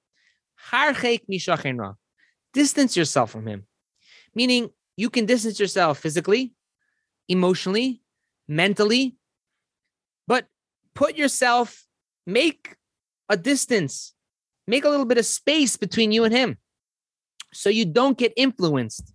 Distance 2.53 2.97
yourself 2.97 3.31
from 3.31 3.47
him, 3.47 3.67
meaning 4.35 4.71
you 4.97 5.11
can 5.11 5.27
distance 5.27 5.59
yourself 5.59 5.99
physically, 5.99 6.53
emotionally, 7.29 8.01
mentally, 8.47 9.17
put 10.95 11.17
yourself, 11.17 11.85
make 12.27 12.77
a 13.29 13.37
distance, 13.37 14.15
make 14.67 14.85
a 14.85 14.89
little 14.89 15.07
bit 15.07 15.19
of 15.19 15.27
space 15.27 15.77
between 15.77 16.13
you 16.13 16.25
and 16.25 16.35
him 16.35 16.59
so 17.53 17.71
you 17.71 17.85
don't 17.85 18.19
get 18.19 18.33
influenced. 18.37 19.13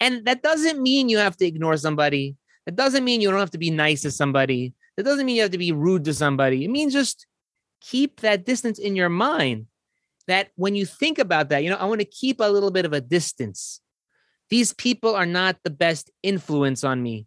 And 0.00 0.24
that 0.24 0.42
doesn't 0.42 0.80
mean 0.80 1.08
you 1.08 1.18
have 1.18 1.36
to 1.38 1.46
ignore 1.46 1.76
somebody. 1.76 2.36
That 2.66 2.76
doesn't 2.76 3.04
mean 3.04 3.20
you 3.20 3.30
don't 3.30 3.40
have 3.40 3.50
to 3.50 3.58
be 3.58 3.70
nice 3.70 4.02
to 4.02 4.10
somebody. 4.10 4.74
That 4.96 5.04
doesn't 5.04 5.26
mean 5.26 5.36
you 5.36 5.42
have 5.42 5.50
to 5.50 5.58
be 5.58 5.72
rude 5.72 6.04
to 6.04 6.14
somebody. 6.14 6.64
It 6.64 6.70
means 6.70 6.92
just 6.92 7.26
keep 7.80 8.20
that 8.20 8.44
distance 8.44 8.78
in 8.78 8.96
your 8.96 9.08
mind 9.08 9.66
that 10.26 10.50
when 10.56 10.74
you 10.74 10.86
think 10.86 11.18
about 11.18 11.48
that, 11.48 11.64
you 11.64 11.70
know, 11.70 11.76
I 11.76 11.86
want 11.86 12.00
to 12.00 12.06
keep 12.06 12.40
a 12.40 12.50
little 12.50 12.70
bit 12.70 12.84
of 12.84 12.92
a 12.92 13.00
distance. 13.00 13.80
These 14.48 14.72
people 14.72 15.14
are 15.14 15.26
not 15.26 15.56
the 15.64 15.70
best 15.70 16.10
influence 16.22 16.84
on 16.84 17.02
me. 17.02 17.26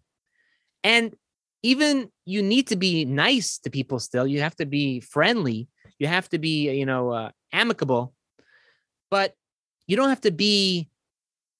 And 0.84 1.15
even 1.63 2.10
you 2.25 2.41
need 2.41 2.67
to 2.67 2.75
be 2.75 3.05
nice 3.05 3.58
to 3.60 3.70
people 3.70 4.00
still. 4.00 4.27
You 4.27 4.41
have 4.41 4.55
to 4.58 4.65
be 4.65 5.00
friendly. 5.00 5.67
You 5.98 6.08
have 6.08 6.29
to 6.29 6.38
be, 6.38 6.70
you 6.72 6.86
know, 6.86 7.12
uh, 7.12 7.32
amicable. 7.53 8.13
But 9.10 9.34
you 9.88 9.96
don't 9.96 10.10
have 10.10 10.22
to 10.22 10.32
be 10.32 10.89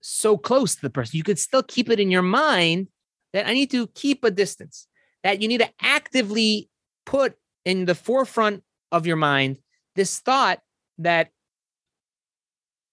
so 0.02 0.38
close 0.38 0.76
to 0.76 0.82
the 0.82 0.90
person. 0.90 1.18
You 1.18 1.24
could 1.24 1.40
still 1.40 1.64
keep 1.64 1.90
it 1.90 2.00
in 2.00 2.12
your 2.12 2.22
mind 2.22 2.88
that 3.32 3.48
I 3.48 3.54
need 3.54 3.72
to 3.72 3.88
keep 3.88 4.24
a 4.24 4.32
distance, 4.32 4.88
that 5.24 5.42
you 5.42 5.48
need 5.48 5.62
to 5.62 5.70
actively 5.82 6.70
put 7.06 7.36
in 7.66 7.86
the 7.86 7.96
forefront 7.96 8.64
of 8.92 9.08
your 9.08 9.16
mind 9.16 9.60
this 9.96 10.20
thought 10.20 10.60
that 10.98 11.30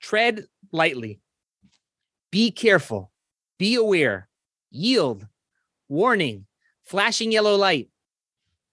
tread 0.01 0.45
lightly, 0.73 1.21
be 2.31 2.51
careful, 2.51 3.11
be 3.59 3.75
aware, 3.75 4.29
yield, 4.71 5.27
warning, 5.89 6.47
flashing 6.91 7.31
yellow 7.31 7.55
light. 7.55 7.89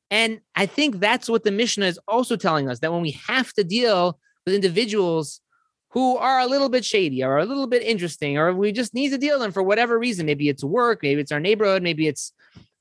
And 0.09 0.41
I 0.55 0.65
think 0.65 0.99
that's 0.99 1.29
what 1.29 1.43
the 1.43 1.51
Mishnah 1.51 1.85
is 1.85 1.99
also 2.07 2.35
telling 2.35 2.67
us 2.67 2.79
that 2.79 2.91
when 2.91 3.03
we 3.03 3.11
have 3.27 3.53
to 3.53 3.63
deal 3.63 4.17
with 4.43 4.55
individuals 4.55 5.39
who 5.89 6.17
are 6.17 6.39
a 6.39 6.47
little 6.47 6.69
bit 6.69 6.83
shady 6.83 7.23
or 7.23 7.37
a 7.37 7.45
little 7.45 7.67
bit 7.67 7.83
interesting, 7.83 8.35
or 8.39 8.55
we 8.55 8.71
just 8.71 8.95
need 8.95 9.09
to 9.09 9.19
deal 9.19 9.35
with 9.35 9.43
them 9.43 9.51
for 9.51 9.61
whatever 9.61 9.99
reason. 9.99 10.25
Maybe 10.25 10.49
it's 10.49 10.63
work, 10.63 11.03
maybe 11.03 11.21
it's 11.21 11.31
our 11.31 11.39
neighborhood, 11.39 11.83
maybe 11.83 12.07
it's 12.07 12.33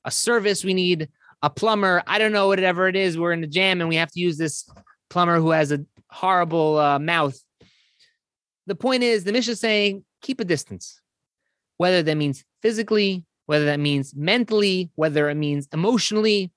a 0.05 0.09
service 0.09 0.63
we 0.63 0.73
need 0.73 1.07
a 1.43 1.51
plumber. 1.51 2.01
I 2.07 2.17
don't 2.17 2.31
know 2.31 2.47
whatever 2.47 2.87
it 2.87 2.95
is. 2.95 3.15
We're 3.15 3.31
in 3.31 3.41
the 3.41 3.47
jam 3.47 3.79
and 3.79 3.89
we 3.89 3.97
have 3.97 4.11
to 4.13 4.19
use 4.19 4.37
this 4.37 4.67
plumber 5.11 5.39
who 5.39 5.51
has 5.51 5.71
a 5.71 5.85
horrible 6.09 6.79
uh, 6.79 6.97
mouth. 6.97 7.39
The 8.65 8.75
point 8.75 9.03
is, 9.03 9.23
the 9.23 9.33
Mishnah 9.33 9.51
is 9.51 9.59
saying 9.59 10.03
keep 10.23 10.39
a 10.39 10.45
distance, 10.45 10.99
whether 11.77 12.01
that 12.01 12.17
means 12.17 12.43
physically, 12.63 13.26
whether 13.47 13.65
that 13.65 13.79
means 13.79 14.13
mentally, 14.15 14.91
whether 14.95 15.29
it 15.29 15.35
means 15.35 15.67
emotionally. 15.73 16.51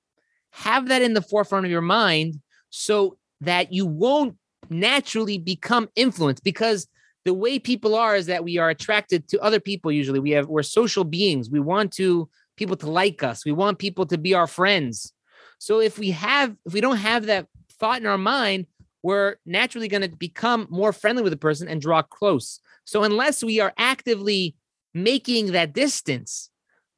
Have 0.51 0.89
that 0.89 1.03
in 1.03 1.15
the 1.15 1.23
forefront 1.23 1.65
of 1.65 1.73
your 1.73 1.81
mind 1.81 2.41
so 2.69 3.17
that 3.41 3.73
you 3.73 3.87
won't 3.87 4.37
naturally 4.69 5.39
become 5.39 5.89
influenced 5.97 6.45
because 6.45 6.87
the 7.25 7.33
way 7.33 7.59
people 7.59 7.95
are 7.95 8.17
is 8.17 8.27
that 8.27 8.45
we 8.45 8.59
are 8.59 8.71
attracted 8.71 9.29
to 9.29 9.41
other 9.41 9.61
people 9.61 9.93
usually. 9.93 10.19
We 10.19 10.33
have 10.33 10.49
we're 10.49 10.63
social 10.63 11.05
beings. 11.05 11.49
We 11.49 11.61
want 11.61 11.93
to 11.95 12.29
people 12.57 12.77
to 12.77 12.91
like 12.91 13.23
us. 13.23 13.45
We 13.45 13.53
want 13.53 13.79
people 13.79 14.07
to 14.07 14.19
be 14.19 14.35
our 14.35 14.47
friends. 14.47 15.13
So 15.59 15.81
if 15.81 15.99
we 15.99 16.11
have 16.11 16.57
if 16.67 16.73
we 16.73 16.81
don't 16.81 16.97
have 16.97 17.27
that 17.27 17.47
thought 17.79 18.01
in 18.01 18.07
our 18.07 18.19
mind 18.19 18.67
we're 19.03 19.37
naturally 19.47 19.89
going 19.89 20.03
to 20.03 20.15
become 20.15 20.67
more 20.69 20.93
friendly 20.93 21.23
with 21.23 21.33
the 21.33 21.39
person 21.39 21.69
and 21.69 21.81
draw 21.81 22.03
close. 22.03 22.61
So 22.85 23.03
unless 23.03 23.43
we 23.43 23.61
are 23.61 23.73
actively 23.79 24.57
making 24.93 25.53
that 25.53 25.73
distance 25.73 26.50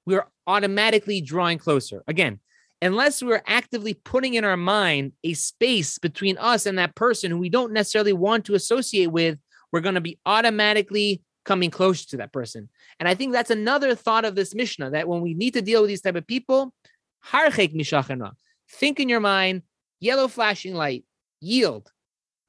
we're 0.06 0.26
automatically 0.46 1.20
drawing 1.20 1.58
closer 1.58 2.02
again 2.06 2.40
unless 2.82 3.22
we're 3.22 3.42
actively 3.46 3.94
putting 3.94 4.34
in 4.34 4.44
our 4.44 4.56
mind 4.56 5.12
a 5.22 5.32
space 5.34 5.98
between 5.98 6.36
us 6.38 6.66
and 6.66 6.76
that 6.76 6.96
person 6.96 7.30
who 7.30 7.38
we 7.38 7.48
don't 7.48 7.72
necessarily 7.72 8.12
want 8.12 8.44
to 8.44 8.54
associate 8.54 9.06
with, 9.06 9.38
we're 9.70 9.80
going 9.80 9.94
to 9.94 10.00
be 10.00 10.18
automatically 10.26 11.22
coming 11.44 11.70
closer 11.70 12.06
to 12.08 12.16
that 12.16 12.32
person. 12.32 12.68
And 12.98 13.08
I 13.08 13.14
think 13.14 13.32
that's 13.32 13.50
another 13.50 13.94
thought 13.94 14.24
of 14.24 14.34
this 14.34 14.54
Mishnah 14.54 14.90
that 14.90 15.08
when 15.08 15.20
we 15.20 15.32
need 15.32 15.54
to 15.54 15.62
deal 15.62 15.80
with 15.80 15.88
these 15.88 16.02
type 16.02 16.16
of 16.16 16.26
people, 16.26 16.74
think 18.68 19.00
in 19.00 19.08
your 19.08 19.20
mind, 19.20 19.62
yellow 20.00 20.26
flashing 20.26 20.74
light, 20.74 21.04
yield, 21.40 21.90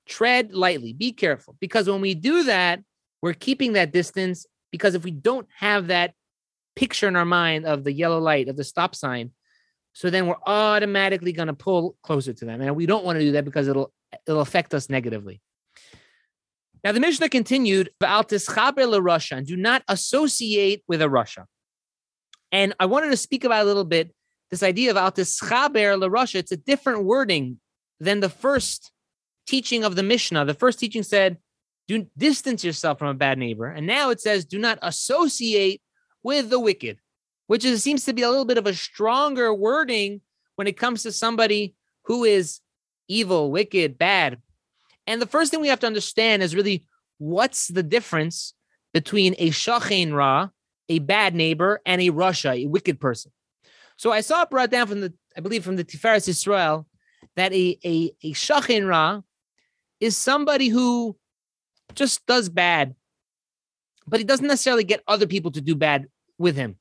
tread 0.08 0.54
lightly, 0.54 0.94
be 0.94 1.12
careful. 1.12 1.56
Because 1.60 1.88
when 1.88 2.02
we 2.02 2.16
do 2.16 2.44
that, 2.44 2.82
we're 3.22 3.34
keeping 3.34 3.74
that 3.74 3.92
distance. 3.92 4.48
Because 4.72 4.96
if 4.96 5.04
we 5.04 5.12
don't 5.12 5.48
have 5.58 5.88
that 5.88 6.16
picture 6.76 7.08
in 7.08 7.16
our 7.16 7.26
mind 7.26 7.66
of 7.66 7.84
the 7.84 7.92
yellow 7.92 8.20
light, 8.20 8.50
of 8.50 8.58
the 8.58 8.64
stop 8.64 8.96
sign, 8.96 9.32
so 9.94 10.10
then 10.10 10.28
we're 10.28 10.36
automatically 10.46 11.32
going 11.32 11.48
to 11.48 11.54
pull 11.54 11.96
closer 12.02 12.34
to 12.34 12.46
them. 12.46 12.62
And 12.62 12.76
we 12.76 12.86
don't 12.86 13.06
want 13.06 13.20
to 13.20 13.26
do 13.26 13.32
that 13.34 13.46
because 13.46 13.68
it'll 13.68 13.94
it'll 14.28 14.42
affect 14.42 14.74
us 14.74 14.90
negatively. 14.90 15.42
Now 16.84 16.92
the 16.92 17.00
Mishnah 17.00 17.30
continued, 17.30 17.92
rasha, 18.02 19.38
and 19.38 19.48
do 19.48 19.56
not 19.56 19.84
associate 19.88 20.84
with 20.88 21.02
a 21.02 21.06
rasha. 21.06 21.46
And 22.52 22.76
I 22.80 22.86
wanted 22.88 23.12
to 23.12 23.18
speak 23.18 23.44
about 23.44 23.64
a 23.64 23.66
little 23.66 23.86
bit 23.86 24.14
this 24.52 24.64
idea 24.64 24.92
of 24.92 24.98
altischaber 24.98 26.00
la 26.00 26.08
rasha. 26.08 26.36
It's 26.36 26.52
a 26.52 26.58
different 26.58 27.06
wording 27.06 27.60
than 28.00 28.20
the 28.20 28.30
first 28.30 28.92
teaching 29.48 29.84
of 29.84 29.96
the 29.96 30.04
Mishnah. 30.04 30.46
The 30.46 30.54
first 30.54 30.80
teaching 30.80 31.04
said, 31.04 31.38
do 31.88 32.08
distance 32.18 32.64
yourself 32.64 33.00
from 33.00 33.10
a 33.10 33.14
bad 33.14 33.38
neighbor. 33.38 33.68
And 33.68 33.88
now 33.88 34.10
it 34.10 34.22
says, 34.22 34.46
do 34.46 34.60
not 34.60 34.80
associate 34.82 35.82
with 36.24 36.50
the 36.50 36.60
wicked 36.60 37.00
which 37.48 37.66
is, 37.66 37.84
seems 37.84 38.06
to 38.06 38.14
be 38.14 38.22
a 38.22 38.30
little 38.30 38.46
bit 38.46 38.58
of 38.58 38.68
a 38.68 38.74
stronger 38.74 39.54
wording 39.54 40.22
when 40.56 40.68
it 40.68 40.78
comes 40.78 41.04
to 41.04 41.12
somebody 41.12 41.76
who 42.06 42.24
is 42.24 42.62
evil, 43.08 43.52
wicked, 43.52 43.98
bad. 43.98 44.42
And 45.08 45.22
the 45.22 45.28
first 45.28 45.52
thing 45.52 45.62
we 45.62 45.68
have 45.68 45.80
to 45.82 45.88
understand 45.88 46.42
is 46.44 46.56
really 46.56 46.86
what's 47.18 47.68
the 47.68 47.84
difference 47.84 48.54
between 48.94 49.36
a 49.38 49.50
shachain 49.50 50.14
ra, 50.14 50.50
a 50.90 51.00
bad 51.00 51.36
neighbor, 51.36 51.82
and 51.86 52.02
a 52.02 52.10
rasha, 52.10 52.64
a 52.64 52.68
wicked 52.68 53.00
person. 53.00 53.32
So 53.98 54.12
I 54.12 54.22
saw 54.22 54.44
it 54.44 54.50
brought 54.50 54.72
down 54.72 54.88
from 54.88 55.02
the, 55.02 55.14
I 55.36 55.42
believe 55.42 55.64
from 55.64 55.76
the 55.76 55.84
Tiferes 55.84 56.28
Israel, 56.28 56.88
that 57.36 57.54
a 57.54 57.80
a, 57.84 58.12
a 58.24 58.34
shachain 58.34 58.88
ra 58.88 59.22
is 60.00 60.16
somebody 60.16 60.68
who 60.68 61.16
just 61.96 62.26
does 62.26 62.50
bad, 62.50 62.96
but 64.08 64.20
he 64.20 64.24
doesn't 64.24 64.48
necessarily 64.48 64.84
get 64.84 65.04
other 65.08 65.28
people 65.28 65.52
to 65.52 65.62
do 65.62 65.76
bad 65.76 66.08
with 66.44 66.56
him. 66.56 66.78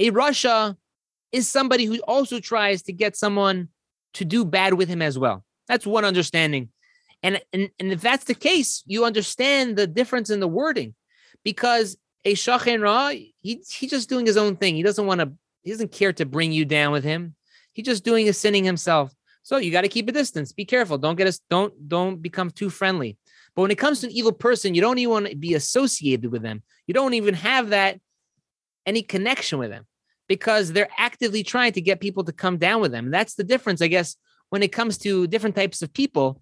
A 0.00 0.10
rasha 0.10 0.76
is 1.30 1.48
somebody 1.48 1.84
who 1.84 1.98
also 2.00 2.40
tries 2.40 2.82
to 2.82 2.92
get 2.92 3.16
someone 3.16 3.68
to 4.14 4.24
do 4.24 4.44
bad 4.44 4.74
with 4.74 4.88
him 4.88 5.02
as 5.02 5.16
well. 5.16 5.44
That's 5.68 5.86
one 5.86 6.04
understanding. 6.04 6.70
And, 7.22 7.40
and, 7.52 7.70
and 7.78 7.92
if 7.92 8.00
that's 8.00 8.24
the 8.24 8.34
case, 8.34 8.82
you 8.86 9.04
understand 9.04 9.76
the 9.76 9.86
difference 9.86 10.30
in 10.30 10.40
the 10.40 10.48
wording 10.48 10.94
because 11.44 11.96
a 12.24 12.34
shachen 12.34 12.82
ra, 12.82 13.10
he, 13.10 13.30
he's 13.40 13.90
just 13.90 14.08
doing 14.08 14.26
his 14.26 14.36
own 14.36 14.56
thing. 14.56 14.74
He 14.74 14.82
doesn't 14.82 15.06
want 15.06 15.20
to, 15.20 15.32
he 15.62 15.70
doesn't 15.70 15.92
care 15.92 16.12
to 16.14 16.26
bring 16.26 16.50
you 16.50 16.64
down 16.64 16.92
with 16.92 17.04
him. 17.04 17.36
He's 17.72 17.84
just 17.84 18.04
doing 18.04 18.26
his 18.26 18.38
sinning 18.38 18.64
himself. 18.64 19.14
So 19.42 19.58
you 19.58 19.70
got 19.70 19.82
to 19.82 19.88
keep 19.88 20.08
a 20.08 20.12
distance. 20.12 20.52
Be 20.52 20.64
careful. 20.64 20.98
Don't 20.98 21.16
get 21.16 21.28
us, 21.28 21.40
don't, 21.48 21.88
don't 21.88 22.20
become 22.20 22.50
too 22.50 22.70
friendly. 22.70 23.16
But 23.54 23.62
when 23.62 23.70
it 23.70 23.78
comes 23.78 24.00
to 24.00 24.06
an 24.06 24.12
evil 24.12 24.32
person, 24.32 24.74
you 24.74 24.80
don't 24.80 24.98
even 24.98 25.12
want 25.12 25.26
to 25.28 25.36
be 25.36 25.54
associated 25.54 26.30
with 26.32 26.42
them. 26.42 26.62
You 26.86 26.94
don't 26.94 27.14
even 27.14 27.34
have 27.34 27.70
that 27.70 28.00
any 28.86 29.02
connection 29.02 29.58
with 29.58 29.70
them 29.70 29.86
because 30.28 30.72
they're 30.72 30.88
actively 30.96 31.42
trying 31.42 31.72
to 31.72 31.80
get 31.80 32.00
people 32.00 32.24
to 32.24 32.32
come 32.32 32.56
down 32.56 32.80
with 32.80 32.92
them. 32.92 33.10
That's 33.10 33.34
the 33.34 33.44
difference, 33.44 33.82
I 33.82 33.88
guess, 33.88 34.16
when 34.50 34.62
it 34.62 34.72
comes 34.72 34.96
to 34.98 35.26
different 35.26 35.56
types 35.56 35.82
of 35.82 35.92
people. 35.92 36.40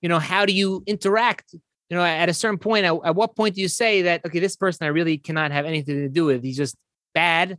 You 0.00 0.08
know, 0.08 0.18
how 0.18 0.44
do 0.44 0.52
you 0.52 0.82
interact? 0.86 1.54
You 1.88 1.96
know, 1.96 2.04
at 2.04 2.28
a 2.28 2.34
certain 2.34 2.58
point, 2.58 2.84
at, 2.84 2.98
at 3.04 3.14
what 3.14 3.36
point 3.36 3.54
do 3.54 3.60
you 3.60 3.68
say 3.68 4.02
that, 4.02 4.24
okay, 4.26 4.40
this 4.40 4.56
person 4.56 4.86
I 4.86 4.88
really 4.88 5.18
cannot 5.18 5.52
have 5.52 5.66
anything 5.66 5.96
to 6.00 6.08
do 6.08 6.24
with? 6.24 6.42
He's 6.42 6.56
just 6.56 6.76
bad. 7.14 7.58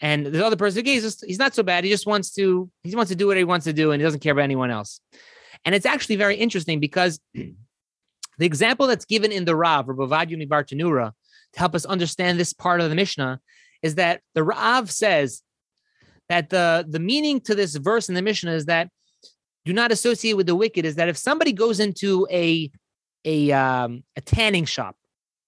And 0.00 0.26
the 0.26 0.44
other 0.44 0.56
person, 0.56 0.80
okay, 0.80 0.94
he's 0.94 1.02
just 1.02 1.24
he's 1.24 1.38
not 1.38 1.54
so 1.54 1.62
bad. 1.62 1.84
He 1.84 1.90
just 1.90 2.06
wants 2.06 2.32
to 2.32 2.70
he 2.82 2.96
wants 2.96 3.10
to 3.10 3.16
do 3.16 3.26
what 3.26 3.36
he 3.36 3.44
wants 3.44 3.64
to 3.64 3.72
do, 3.72 3.92
and 3.92 4.00
he 4.00 4.04
doesn't 4.04 4.20
care 4.20 4.32
about 4.32 4.44
anyone 4.44 4.70
else. 4.70 5.00
And 5.64 5.74
it's 5.74 5.86
actually 5.86 6.16
very 6.16 6.36
interesting 6.36 6.80
because 6.80 7.20
the 7.34 7.54
example 8.40 8.86
that's 8.86 9.04
given 9.04 9.30
in 9.30 9.44
the 9.44 9.54
Rav, 9.54 9.88
or 9.88 9.94
Ovadia 9.94 10.42
MiBartenura, 10.42 11.12
to 11.52 11.58
help 11.58 11.74
us 11.74 11.84
understand 11.84 12.38
this 12.38 12.52
part 12.52 12.80
of 12.80 12.88
the 12.90 12.96
Mishnah 12.96 13.40
is 13.82 13.96
that 13.96 14.20
the 14.34 14.42
Rav 14.42 14.90
says 14.90 15.42
that 16.28 16.50
the, 16.50 16.86
the 16.88 17.00
meaning 17.00 17.40
to 17.40 17.54
this 17.54 17.74
verse 17.76 18.08
in 18.08 18.14
the 18.14 18.22
Mishnah 18.22 18.52
is 18.52 18.66
that 18.66 18.88
do 19.64 19.72
not 19.72 19.92
associate 19.92 20.34
with 20.34 20.46
the 20.46 20.54
wicked 20.54 20.84
is 20.84 20.94
that 20.96 21.08
if 21.08 21.16
somebody 21.16 21.52
goes 21.52 21.80
into 21.80 22.26
a 22.30 22.70
a 23.24 23.52
um, 23.52 24.02
a 24.16 24.20
tanning 24.20 24.64
shop, 24.64 24.96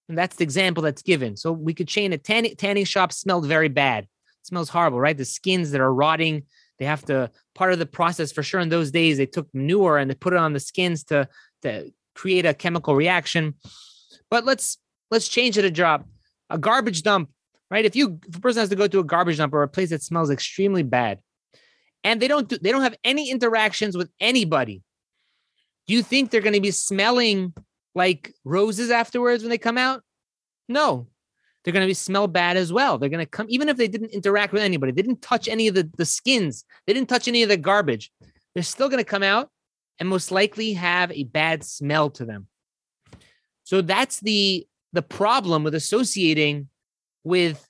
and 0.09 0.17
that's 0.17 0.35
the 0.35 0.43
example 0.43 0.83
that's 0.83 1.01
given. 1.01 1.35
So 1.35 1.51
we 1.51 1.73
could 1.73 1.87
chain 1.87 2.13
a 2.13 2.17
tanning 2.17 2.55
tanning 2.55 2.85
shop 2.85 3.11
smelled 3.11 3.47
very 3.47 3.69
bad. 3.69 4.03
It 4.03 4.47
smells 4.47 4.69
horrible, 4.69 4.99
right? 4.99 5.17
The 5.17 5.25
skins 5.25 5.71
that 5.71 5.81
are 5.81 5.93
rotting, 5.93 6.43
they 6.77 6.85
have 6.85 7.03
to 7.05 7.31
part 7.55 7.73
of 7.73 7.79
the 7.79 7.85
process 7.85 8.31
for 8.31 8.43
sure. 8.43 8.59
In 8.59 8.69
those 8.69 8.91
days, 8.91 9.17
they 9.17 9.25
took 9.25 9.47
manure 9.53 9.97
and 9.97 10.09
they 10.09 10.15
put 10.15 10.33
it 10.33 10.39
on 10.39 10.53
the 10.53 10.59
skins 10.59 11.03
to 11.05 11.27
to 11.63 11.91
create 12.13 12.45
a 12.45 12.53
chemical 12.53 12.95
reaction. 12.95 13.55
But 14.29 14.45
let's 14.45 14.77
let's 15.13 15.27
change 15.27 15.57
it 15.57 15.65
a 15.65 15.71
job. 15.71 16.05
A 16.49 16.57
garbage 16.57 17.03
dump 17.03 17.29
right? 17.73 17.85
If 17.85 17.95
you 17.95 18.19
if 18.29 18.37
a 18.37 18.39
person 18.39 18.59
has 18.59 18.69
to 18.69 18.75
go 18.75 18.87
to 18.87 18.99
a 18.99 19.03
garbage 19.03 19.37
dump 19.37 19.51
or 19.51 19.63
a 19.63 19.67
place 19.67 19.89
that 19.89 20.03
smells 20.03 20.29
extremely 20.29 20.83
bad, 20.83 21.19
and 22.03 22.21
they 22.21 22.27
don't 22.27 22.47
do, 22.47 22.59
they 22.59 22.71
don't 22.71 22.83
have 22.83 22.95
any 23.03 23.31
interactions 23.31 23.97
with 23.97 24.11
anybody, 24.19 24.83
do 25.87 25.95
you 25.95 26.03
think 26.03 26.29
they're 26.29 26.39
going 26.39 26.53
to 26.53 26.61
be 26.61 26.69
smelling 26.69 27.51
like 27.95 28.31
roses 28.45 28.91
afterwards 28.91 29.41
when 29.41 29.49
they 29.49 29.57
come 29.57 29.79
out? 29.79 30.03
No, 30.69 31.07
they're 31.63 31.73
going 31.73 31.85
to 31.85 31.89
be 31.89 31.95
smell 31.95 32.27
bad 32.27 32.57
as 32.57 32.71
well. 32.71 32.99
They're 32.99 33.09
going 33.09 33.25
to 33.25 33.29
come 33.29 33.47
even 33.49 33.69
if 33.69 33.77
they 33.77 33.87
didn't 33.87 34.11
interact 34.11 34.53
with 34.53 34.61
anybody, 34.61 34.91
they 34.91 35.01
didn't 35.01 35.23
touch 35.23 35.47
any 35.47 35.67
of 35.67 35.73
the 35.73 35.89
the 35.97 36.05
skins, 36.05 36.65
they 36.85 36.93
didn't 36.93 37.09
touch 37.09 37.27
any 37.27 37.41
of 37.41 37.49
the 37.49 37.57
garbage. 37.57 38.11
They're 38.53 38.61
still 38.61 38.87
going 38.87 39.03
to 39.03 39.09
come 39.15 39.23
out 39.23 39.49
and 39.97 40.07
most 40.07 40.31
likely 40.31 40.73
have 40.73 41.11
a 41.11 41.23
bad 41.23 41.63
smell 41.63 42.11
to 42.11 42.25
them. 42.25 42.47
So 43.63 43.81
that's 43.81 44.19
the 44.19 44.67
the 44.93 45.01
problem 45.01 45.63
with 45.63 45.75
associating 45.75 46.69
with 47.23 47.67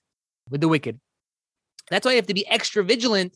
with 0.50 0.62
the 0.62 0.68
wicked. 0.68 1.00
That's 1.90 2.06
why 2.06 2.12
you 2.12 2.18
have 2.18 2.28
to 2.28 2.34
be 2.34 2.48
extra 2.48 2.84
vigilant 2.84 3.36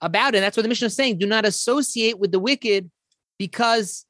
about 0.00 0.34
it. 0.34 0.40
That's 0.40 0.56
what 0.56 0.62
the 0.62 0.68
Mishnah 0.68 0.86
is 0.86 0.96
saying. 0.96 1.18
Do 1.18 1.26
not 1.26 1.44
associate 1.44 2.18
with 2.18 2.32
the 2.32 2.40
wicked 2.40 2.90
because 3.38 4.06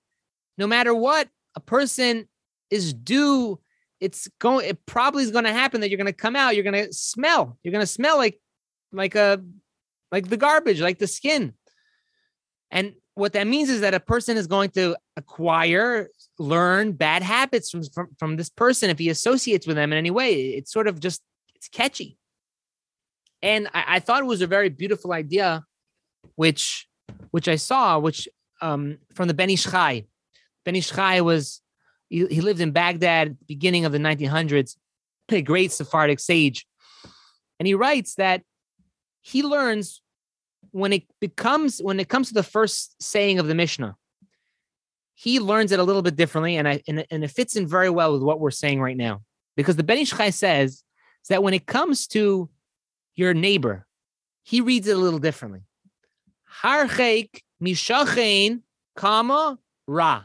no 0.56 0.66
matter 0.66 0.94
what 0.94 1.28
a 1.54 1.60
person 1.60 2.28
is 2.70 2.92
due, 2.94 3.58
it's 4.00 4.28
going 4.38 4.66
it 4.66 4.86
probably 4.86 5.24
is 5.24 5.30
going 5.30 5.44
to 5.44 5.52
happen 5.52 5.80
that 5.80 5.90
you're 5.90 5.98
going 5.98 6.06
to 6.06 6.12
come 6.12 6.36
out, 6.36 6.54
you're 6.54 6.64
going 6.64 6.86
to 6.86 6.92
smell. 6.92 7.58
You're 7.62 7.72
going 7.72 7.82
to 7.82 7.86
smell 7.86 8.16
like 8.16 8.40
like 8.92 9.14
a 9.14 9.42
like 10.12 10.28
the 10.28 10.36
garbage, 10.36 10.80
like 10.80 10.98
the 10.98 11.06
skin. 11.06 11.54
And 12.70 12.94
what 13.18 13.32
that 13.32 13.48
means 13.48 13.68
is 13.68 13.80
that 13.80 13.94
a 13.94 14.00
person 14.00 14.36
is 14.36 14.46
going 14.46 14.70
to 14.70 14.96
acquire, 15.16 16.08
learn 16.38 16.92
bad 16.92 17.22
habits 17.22 17.68
from, 17.68 17.82
from, 17.82 18.08
from 18.16 18.36
this 18.36 18.48
person 18.48 18.90
if 18.90 18.98
he 18.98 19.08
associates 19.08 19.66
with 19.66 19.76
them 19.76 19.92
in 19.92 19.98
any 19.98 20.10
way. 20.10 20.50
It's 20.50 20.72
sort 20.72 20.86
of 20.86 21.00
just 21.00 21.20
it's 21.56 21.68
catchy. 21.68 22.16
And 23.42 23.68
I, 23.74 23.84
I 23.96 24.00
thought 24.00 24.22
it 24.22 24.26
was 24.26 24.40
a 24.40 24.46
very 24.46 24.68
beautiful 24.68 25.12
idea, 25.12 25.64
which 26.36 26.86
which 27.32 27.48
I 27.48 27.56
saw, 27.56 27.98
which 27.98 28.28
um, 28.62 28.98
from 29.14 29.26
the 29.26 29.34
Ben 29.34 29.50
Ish 29.50 29.64
Chai. 29.64 30.04
Ben 30.64 30.76
Ish 30.76 30.92
Chai 30.92 31.20
was 31.20 31.60
he, 32.08 32.24
he 32.26 32.40
lived 32.40 32.60
in 32.60 32.70
Baghdad 32.70 33.36
beginning 33.48 33.84
of 33.84 33.90
the 33.90 33.98
1900s, 33.98 34.76
a 35.30 35.42
great 35.42 35.72
Sephardic 35.72 36.20
sage. 36.20 36.66
And 37.58 37.66
he 37.66 37.74
writes 37.74 38.14
that 38.14 38.42
he 39.22 39.42
learns 39.42 40.02
when 40.70 40.92
it 40.92 41.04
becomes 41.20 41.80
when 41.80 42.00
it 42.00 42.08
comes 42.08 42.28
to 42.28 42.34
the 42.34 42.42
first 42.42 43.02
saying 43.02 43.38
of 43.38 43.46
the 43.46 43.54
Mishnah, 43.54 43.96
he 45.14 45.40
learns 45.40 45.72
it 45.72 45.80
a 45.80 45.84
little 45.84 46.02
bit 46.02 46.16
differently, 46.16 46.56
and 46.56 46.68
I 46.68 46.82
and, 46.86 47.04
and 47.10 47.24
it 47.24 47.30
fits 47.30 47.56
in 47.56 47.66
very 47.66 47.90
well 47.90 48.12
with 48.12 48.22
what 48.22 48.40
we're 48.40 48.50
saying 48.50 48.80
right 48.80 48.96
now. 48.96 49.22
Because 49.56 49.76
the 49.76 49.82
Ben 49.82 49.98
Ish 49.98 50.10
Chai 50.10 50.30
says 50.30 50.84
that 51.28 51.42
when 51.42 51.54
it 51.54 51.66
comes 51.66 52.06
to 52.08 52.48
your 53.16 53.34
neighbor, 53.34 53.86
he 54.44 54.60
reads 54.60 54.86
it 54.86 54.96
a 54.96 55.00
little 55.00 55.18
differently. 55.18 55.62
Harcheik 56.62 57.42
mishachein, 57.62 58.60
comma, 58.96 59.58
ra. 59.86 60.24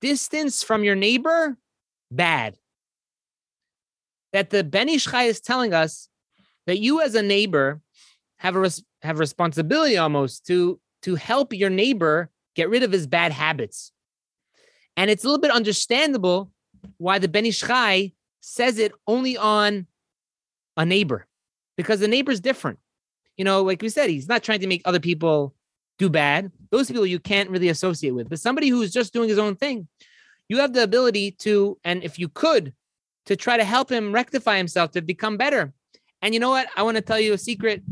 Distance 0.00 0.62
from 0.62 0.84
your 0.84 0.96
neighbor, 0.96 1.56
bad. 2.10 2.56
That 4.32 4.50
the 4.50 4.64
Ben 4.64 4.88
Ish 4.88 5.06
Chai 5.06 5.24
is 5.24 5.40
telling 5.40 5.72
us 5.72 6.08
that 6.66 6.78
you 6.78 7.00
as 7.00 7.14
a 7.14 7.22
neighbor 7.22 7.80
have 8.38 8.56
a 8.56 8.70
have 9.02 9.18
responsibility 9.18 9.96
almost 9.96 10.46
to 10.46 10.80
to 11.02 11.14
help 11.16 11.52
your 11.52 11.70
neighbor 11.70 12.30
get 12.54 12.68
rid 12.70 12.82
of 12.82 12.92
his 12.92 13.06
bad 13.06 13.32
habits. 13.32 13.92
And 14.96 15.10
it's 15.10 15.24
a 15.24 15.26
little 15.26 15.40
bit 15.40 15.50
understandable 15.50 16.50
why 16.98 17.18
the 17.18 17.28
Ben 17.28 17.46
Ish 17.46 17.60
Chai 17.60 18.12
says 18.40 18.78
it 18.78 18.92
only 19.06 19.36
on 19.36 19.86
a 20.76 20.84
neighbor, 20.84 21.26
because 21.76 22.00
the 22.00 22.08
neighbor's 22.08 22.40
different. 22.40 22.78
You 23.36 23.44
know, 23.44 23.62
like 23.62 23.82
we 23.82 23.88
said, 23.88 24.10
he's 24.10 24.28
not 24.28 24.42
trying 24.42 24.60
to 24.60 24.66
make 24.66 24.82
other 24.84 25.00
people 25.00 25.54
do 25.98 26.08
bad. 26.08 26.52
Those 26.70 26.88
people 26.88 27.06
you 27.06 27.18
can't 27.18 27.50
really 27.50 27.68
associate 27.68 28.12
with. 28.12 28.28
But 28.28 28.40
somebody 28.40 28.68
who's 28.68 28.92
just 28.92 29.12
doing 29.12 29.28
his 29.28 29.38
own 29.38 29.56
thing, 29.56 29.88
you 30.48 30.58
have 30.58 30.72
the 30.72 30.82
ability 30.82 31.32
to, 31.40 31.78
and 31.84 32.04
if 32.04 32.18
you 32.18 32.28
could, 32.28 32.74
to 33.26 33.36
try 33.36 33.56
to 33.56 33.64
help 33.64 33.90
him 33.90 34.12
rectify 34.12 34.56
himself 34.56 34.90
to 34.92 35.02
become 35.02 35.36
better. 35.36 35.72
And 36.20 36.34
you 36.34 36.40
know 36.40 36.50
what? 36.50 36.68
I 36.76 36.82
want 36.82 36.96
to 36.96 37.00
tell 37.00 37.20
you 37.20 37.32
a 37.32 37.38
secret. 37.38 37.82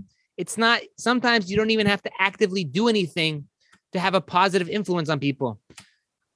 It's 0.40 0.56
not, 0.56 0.80
sometimes 0.96 1.50
you 1.50 1.56
don't 1.58 1.68
even 1.68 1.86
have 1.86 2.02
to 2.04 2.10
actively 2.18 2.64
do 2.64 2.88
anything 2.88 3.44
to 3.92 4.00
have 4.00 4.14
a 4.14 4.22
positive 4.22 4.70
influence 4.70 5.10
on 5.10 5.20
people. 5.20 5.60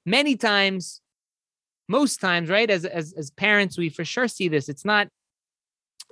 Many 0.05 0.37
times, 0.37 1.01
most 1.89 2.21
times, 2.21 2.51
right? 2.51 2.69
As, 2.69 2.85
as, 2.85 3.15
as 3.15 3.31
parents, 3.31 3.79
we 3.79 3.89
for 3.89 4.05
sure 4.05 4.29
see 4.29 4.49
this. 4.49 4.69
It's 4.69 4.85
not 4.85 5.09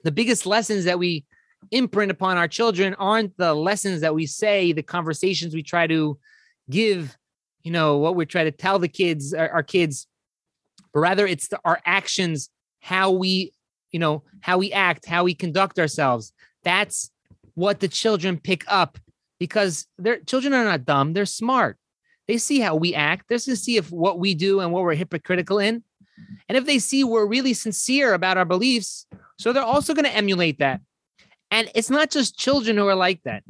the 0.04 0.10
biggest 0.10 0.46
lessons 0.46 0.86
that 0.86 0.98
we 0.98 1.26
imprint 1.70 2.10
upon 2.10 2.38
our 2.38 2.48
children 2.48 2.94
aren't 2.94 3.36
the 3.36 3.52
lessons 3.52 4.00
that 4.00 4.14
we 4.14 4.24
say, 4.24 4.72
the 4.72 4.82
conversations 4.82 5.54
we 5.54 5.62
try 5.62 5.86
to 5.86 6.18
give, 6.70 7.14
you 7.62 7.72
know, 7.72 7.98
what 7.98 8.16
we 8.16 8.24
try 8.24 8.44
to 8.44 8.50
tell 8.50 8.78
the 8.78 8.88
kids, 8.88 9.34
our, 9.34 9.50
our 9.50 9.62
kids, 9.62 10.06
but 10.94 11.00
rather 11.00 11.26
it's 11.26 11.48
the, 11.48 11.60
our 11.66 11.78
actions, 11.84 12.48
how 12.80 13.10
we, 13.10 13.52
you 13.90 13.98
know, 13.98 14.22
how 14.40 14.56
we 14.56 14.72
act, 14.72 15.04
how 15.04 15.24
we 15.24 15.34
conduct 15.34 15.78
ourselves. 15.78 16.32
That's 16.64 17.11
what 17.54 17.80
the 17.80 17.88
children 17.88 18.38
pick 18.38 18.64
up 18.68 18.98
because 19.38 19.86
their 19.98 20.20
children 20.20 20.54
are 20.54 20.64
not 20.64 20.84
dumb, 20.84 21.12
they're 21.12 21.26
smart. 21.26 21.76
They 22.28 22.38
see 22.38 22.60
how 22.60 22.76
we 22.76 22.94
act. 22.94 23.26
They're 23.28 23.38
going 23.38 23.56
to 23.56 23.56
see 23.56 23.76
if 23.76 23.90
what 23.90 24.18
we 24.18 24.34
do 24.34 24.60
and 24.60 24.72
what 24.72 24.84
we're 24.84 24.94
hypocritical 24.94 25.58
in. 25.58 25.82
And 26.48 26.56
if 26.56 26.66
they 26.66 26.78
see 26.78 27.02
we're 27.02 27.26
really 27.26 27.54
sincere 27.54 28.14
about 28.14 28.38
our 28.38 28.44
beliefs, 28.44 29.06
so 29.38 29.52
they're 29.52 29.62
also 29.62 29.94
going 29.94 30.04
to 30.04 30.14
emulate 30.14 30.58
that. 30.60 30.80
And 31.50 31.70
it's 31.74 31.90
not 31.90 32.10
just 32.10 32.38
children 32.38 32.76
who 32.76 32.86
are 32.86 32.94
like 32.94 33.22
that. 33.24 33.42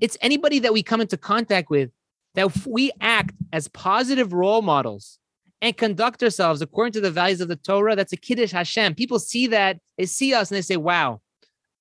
It's 0.00 0.18
anybody 0.20 0.58
that 0.58 0.72
we 0.72 0.82
come 0.82 1.00
into 1.00 1.16
contact 1.16 1.70
with 1.70 1.90
that 2.34 2.46
if 2.46 2.66
we 2.66 2.90
act 3.00 3.34
as 3.52 3.68
positive 3.68 4.32
role 4.32 4.62
models 4.62 5.18
and 5.60 5.76
conduct 5.76 6.22
ourselves 6.22 6.60
according 6.60 6.92
to 6.94 7.00
the 7.00 7.10
values 7.10 7.40
of 7.40 7.48
the 7.48 7.56
Torah, 7.56 7.94
that's 7.94 8.12
a 8.12 8.16
Kiddush 8.16 8.50
Hashem. 8.50 8.96
People 8.96 9.18
see 9.18 9.46
that, 9.46 9.78
they 9.96 10.06
see 10.06 10.34
us 10.34 10.50
and 10.50 10.56
they 10.56 10.62
say, 10.62 10.76
wow, 10.76 11.20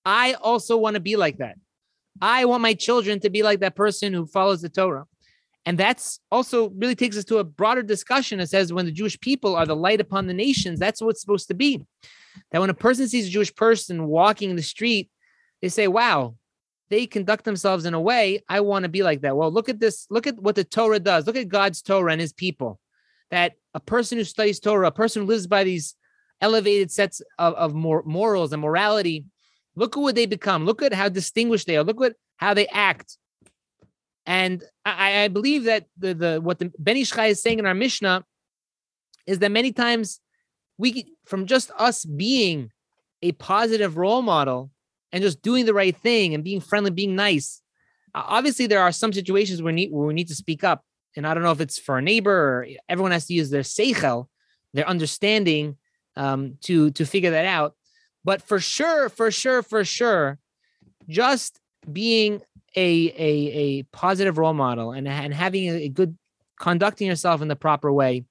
I 0.05 0.33
also 0.33 0.77
want 0.77 0.95
to 0.95 0.99
be 0.99 1.15
like 1.15 1.37
that. 1.37 1.57
I 2.21 2.45
want 2.45 2.61
my 2.61 2.73
children 2.73 3.19
to 3.21 3.29
be 3.29 3.43
like 3.43 3.59
that 3.59 3.75
person 3.75 4.13
who 4.13 4.25
follows 4.25 4.61
the 4.61 4.69
Torah. 4.69 5.05
And 5.65 5.77
that's 5.77 6.19
also 6.31 6.69
really 6.69 6.95
takes 6.95 7.17
us 7.17 7.25
to 7.25 7.37
a 7.37 7.43
broader 7.43 7.83
discussion. 7.83 8.39
It 8.39 8.49
says 8.49 8.73
when 8.73 8.85
the 8.85 8.91
Jewish 8.91 9.19
people 9.19 9.55
are 9.55 9.65
the 9.65 9.75
light 9.75 10.01
upon 10.01 10.27
the 10.27 10.33
nations, 10.33 10.79
that's 10.79 11.01
what 11.01 11.11
it's 11.11 11.21
supposed 11.21 11.47
to 11.49 11.53
be. 11.53 11.85
That 12.51 12.59
when 12.59 12.69
a 12.69 12.75
person 12.75 13.07
sees 13.07 13.27
a 13.27 13.31
Jewish 13.31 13.53
person 13.53 14.07
walking 14.07 14.49
in 14.49 14.55
the 14.55 14.63
street, 14.63 15.09
they 15.61 15.69
say, 15.69 15.87
wow, 15.87 16.35
they 16.89 17.05
conduct 17.05 17.45
themselves 17.45 17.85
in 17.85 17.93
a 17.93 18.01
way 18.01 18.43
I 18.49 18.61
want 18.61 18.83
to 18.83 18.89
be 18.89 19.03
like 19.03 19.21
that. 19.21 19.37
Well, 19.37 19.51
look 19.51 19.69
at 19.69 19.79
this. 19.79 20.07
Look 20.09 20.27
at 20.27 20.41
what 20.41 20.55
the 20.55 20.63
Torah 20.63 20.99
does. 20.99 21.27
Look 21.27 21.37
at 21.37 21.47
God's 21.47 21.81
Torah 21.81 22.11
and 22.11 22.21
his 22.21 22.33
people. 22.33 22.79
That 23.29 23.53
a 23.73 23.79
person 23.79 24.17
who 24.17 24.23
studies 24.23 24.59
Torah, 24.59 24.87
a 24.87 24.91
person 24.91 25.21
who 25.21 25.27
lives 25.27 25.47
by 25.47 25.63
these 25.63 25.95
elevated 26.41 26.91
sets 26.91 27.21
of, 27.37 27.53
of 27.53 27.73
morals 27.73 28.51
and 28.51 28.61
morality, 28.61 29.25
look 29.75 29.97
at 29.97 30.01
what 30.01 30.15
they 30.15 30.25
become. 30.25 30.65
Look 30.65 30.81
at 30.81 30.93
how 30.93 31.09
distinguished 31.09 31.67
they 31.67 31.77
are. 31.77 31.83
Look 31.83 32.01
at 32.01 32.15
how 32.37 32.53
they 32.53 32.67
act. 32.67 33.17
And 34.25 34.63
I, 34.85 35.23
I 35.23 35.27
believe 35.27 35.63
that 35.65 35.85
the, 35.97 36.13
the 36.13 36.41
what 36.41 36.59
the 36.59 36.71
Ben 36.77 36.97
Ish 36.97 37.17
is 37.17 37.41
saying 37.41 37.59
in 37.59 37.65
our 37.65 37.73
Mishnah 37.73 38.23
is 39.25 39.39
that 39.39 39.51
many 39.51 39.71
times 39.71 40.19
we 40.77 41.13
from 41.25 41.45
just 41.45 41.71
us 41.77 42.05
being 42.05 42.71
a 43.21 43.31
positive 43.33 43.97
role 43.97 44.21
model 44.21 44.71
and 45.11 45.21
just 45.21 45.41
doing 45.41 45.65
the 45.65 45.73
right 45.73 45.95
thing 45.95 46.33
and 46.33 46.43
being 46.43 46.61
friendly, 46.61 46.91
being 46.91 47.15
nice. 47.15 47.61
obviously, 48.15 48.67
there 48.67 48.81
are 48.81 48.91
some 48.91 49.13
situations 49.13 49.61
where, 49.61 49.73
need, 49.73 49.91
where 49.91 50.07
we 50.07 50.13
need 50.13 50.27
to 50.27 50.35
speak 50.35 50.63
up. 50.63 50.83
And 51.15 51.27
I 51.27 51.33
don't 51.33 51.43
know 51.43 51.51
if 51.51 51.61
it's 51.61 51.77
for 51.77 51.97
a 51.97 52.01
neighbor 52.01 52.31
or 52.31 52.67
everyone 52.87 53.11
has 53.11 53.25
to 53.27 53.33
use 53.33 53.49
their 53.49 53.61
seichel, 53.61 54.27
their 54.73 54.87
understanding 54.87 55.77
um, 56.15 56.57
to, 56.61 56.91
to 56.91 57.05
figure 57.05 57.31
that 57.31 57.45
out. 57.45 57.75
But 58.23 58.41
for 58.41 58.59
sure, 58.59 59.09
for 59.09 59.31
sure, 59.31 59.63
for 59.63 59.83
sure, 59.83 60.37
just 61.07 61.59
being 61.91 62.41
a, 62.75 63.09
a, 63.09 63.51
a 63.57 63.83
positive 63.91 64.37
role 64.37 64.53
model 64.53 64.91
and, 64.91 65.07
and 65.07 65.33
having 65.33 65.69
a 65.69 65.89
good 65.89 66.17
conducting 66.59 67.07
yourself 67.07 67.41
in 67.41 67.47
the 67.47 67.55
proper 67.55 67.91
way, 67.91 68.23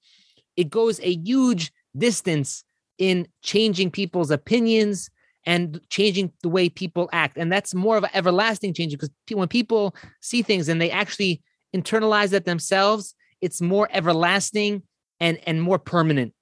it 0.57 0.71
goes 0.71 1.01
a 1.01 1.17
huge 1.17 1.73
distance 1.97 2.65
in 2.99 3.27
changing 3.43 3.91
people's 3.91 4.31
opinions 4.31 5.11
and 5.45 5.81
changing 5.89 6.33
the 6.43 6.49
way 6.49 6.69
people 6.69 7.09
act. 7.13 7.37
And 7.37 7.51
that's 7.51 7.75
more 7.75 7.97
of 7.97 8.05
an 8.05 8.11
everlasting 8.13 8.75
change 8.75 8.93
because 8.93 9.11
when 9.33 9.49
people 9.49 9.95
see 10.21 10.43
things 10.43 10.69
and 10.69 10.81
they 10.81 10.91
actually 10.91 11.43
internalize 11.75 12.31
that 12.31 12.45
themselves, 12.45 13.15
it's 13.41 13.61
more 13.61 13.89
everlasting 13.93 14.83
and, 15.19 15.39
and 15.47 15.63
more 15.63 15.79
permanent. 15.79 16.35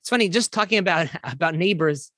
It's 0.00 0.08
funny 0.08 0.28
just 0.28 0.52
talking 0.52 0.78
about 0.78 1.08
about 1.24 1.54
neighbors 1.54 2.10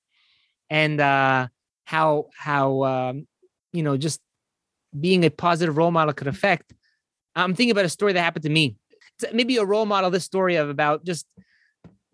and 0.70 1.00
uh, 1.00 1.48
how 1.85 2.27
how 2.37 2.85
um, 2.85 3.27
you 3.72 3.83
know 3.83 3.96
just 3.96 4.20
being 4.98 5.24
a 5.24 5.31
positive 5.31 5.77
role 5.77 5.90
model 5.90 6.14
could 6.14 6.29
affect. 6.29 6.72
I'm 7.37 7.55
thinking 7.55 7.72
about 7.72 7.85
a 7.85 7.88
story 7.90 8.12
that 8.12 8.22
happened 8.22 8.44
to 8.44 8.50
me. 8.50 8.77
It's 9.18 9.33
maybe 9.35 9.57
a 9.57 9.64
role 9.64 9.87
model. 9.87 10.11
This 10.11 10.24
story 10.24 10.57
of 10.57 10.68
about 10.68 11.05
just 11.05 11.27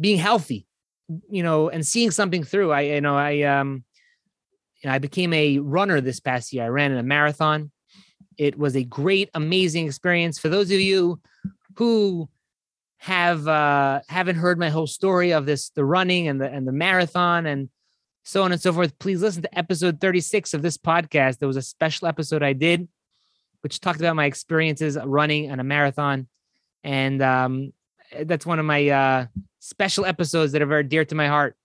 being 0.00 0.18
healthy, 0.18 0.66
you 1.30 1.42
know, 1.42 1.68
and 1.68 1.86
seeing 1.86 2.10
something 2.10 2.42
through. 2.42 2.72
I, 2.72 2.80
you 2.82 3.00
know, 3.00 3.16
I, 3.16 3.42
um, 3.42 3.84
you 4.82 4.88
know, 4.88 4.94
I 4.94 4.98
became 4.98 5.32
a 5.34 5.58
runner 5.58 6.00
this 6.00 6.20
past 6.20 6.52
year. 6.52 6.64
I 6.64 6.68
ran 6.68 6.92
in 6.92 6.98
a 6.98 7.02
marathon. 7.02 7.70
It 8.38 8.58
was 8.58 8.76
a 8.76 8.82
great, 8.82 9.28
amazing 9.34 9.86
experience. 9.86 10.38
For 10.38 10.48
those 10.48 10.70
of 10.70 10.80
you 10.80 11.20
who 11.76 12.28
have 12.98 13.46
uh, 13.46 14.00
haven't 14.08 14.36
heard 14.36 14.58
my 14.58 14.70
whole 14.70 14.86
story 14.86 15.32
of 15.32 15.44
this, 15.44 15.70
the 15.70 15.84
running 15.84 16.28
and 16.28 16.40
the 16.40 16.50
and 16.50 16.66
the 16.66 16.72
marathon 16.72 17.46
and 17.46 17.68
so 18.22 18.42
on 18.42 18.52
and 18.52 18.60
so 18.60 18.72
forth, 18.72 18.98
please 18.98 19.22
listen 19.22 19.42
to 19.42 19.58
episode 19.58 20.00
36 20.00 20.54
of 20.54 20.62
this 20.62 20.76
podcast. 20.76 21.38
There 21.38 21.48
was 21.48 21.56
a 21.56 21.62
special 21.62 22.08
episode 22.08 22.42
I 22.42 22.52
did, 22.52 22.88
which 23.62 23.80
talked 23.80 24.00
about 24.00 24.16
my 24.16 24.26
experiences 24.26 24.98
running 25.02 25.50
on 25.50 25.60
a 25.60 25.64
marathon. 25.64 26.28
And 26.84 27.22
um, 27.22 27.72
that's 28.22 28.46
one 28.46 28.58
of 28.58 28.64
my 28.66 28.88
uh, 28.88 29.26
special 29.60 30.04
episodes 30.04 30.52
that 30.52 30.62
are 30.62 30.66
very 30.66 30.84
dear 30.84 31.04
to 31.04 31.14
my 31.14 31.28
heart. 31.28 31.56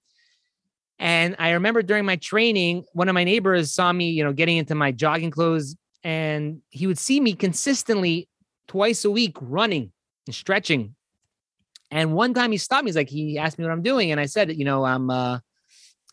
And 0.98 1.36
I 1.40 1.52
remember 1.52 1.82
during 1.82 2.06
my 2.06 2.16
training, 2.16 2.86
one 2.94 3.10
of 3.10 3.14
my 3.14 3.26
neighbors 3.26 3.74
saw 3.74 3.92
me, 3.92 4.12
you 4.12 4.24
know, 4.24 4.32
getting 4.32 4.58
into 4.58 4.76
my 4.76 4.92
jogging 4.92 5.32
clothes, 5.32 5.76
and 6.04 6.62
he 6.70 6.88
would 6.88 6.98
see 6.98 7.20
me 7.20 7.34
consistently 7.34 8.30
twice 8.68 9.04
a 9.04 9.12
week 9.12 9.36
running 9.42 9.92
and 10.26 10.36
stretching. 10.36 10.96
And 11.92 12.14
one 12.14 12.34
time 12.34 12.52
he 12.52 12.58
stopped 12.58 12.86
me. 12.86 12.90
He's 12.90 12.96
like, 12.96 13.10
he 13.10 13.38
asked 13.38 13.60
me 13.60 13.66
what 13.66 13.72
I'm 13.72 13.82
doing, 13.82 14.12
and 14.12 14.22
I 14.22 14.26
said, 14.26 14.56
you 14.56 14.64
know, 14.64 14.86
I'm 14.86 15.10
uh, 15.10 15.40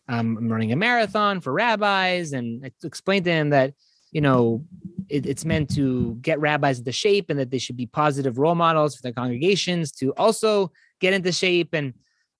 Um, 0.09 0.37
I'm 0.37 0.51
running 0.51 0.71
a 0.71 0.75
marathon 0.75 1.41
for 1.41 1.53
rabbis, 1.53 2.33
and 2.33 2.65
I 2.65 2.71
explained 2.83 3.25
to 3.25 3.31
him 3.31 3.51
that, 3.51 3.73
you 4.11 4.21
know, 4.21 4.65
it, 5.09 5.25
it's 5.25 5.45
meant 5.45 5.73
to 5.75 6.17
get 6.21 6.39
rabbis 6.39 6.79
into 6.79 6.91
shape, 6.91 7.29
and 7.29 7.39
that 7.39 7.51
they 7.51 7.57
should 7.57 7.77
be 7.77 7.85
positive 7.85 8.37
role 8.37 8.55
models 8.55 8.95
for 8.95 9.01
their 9.01 9.13
congregations 9.13 9.91
to 9.93 10.11
also 10.15 10.71
get 10.99 11.13
into 11.13 11.31
shape 11.31 11.73
and 11.73 11.93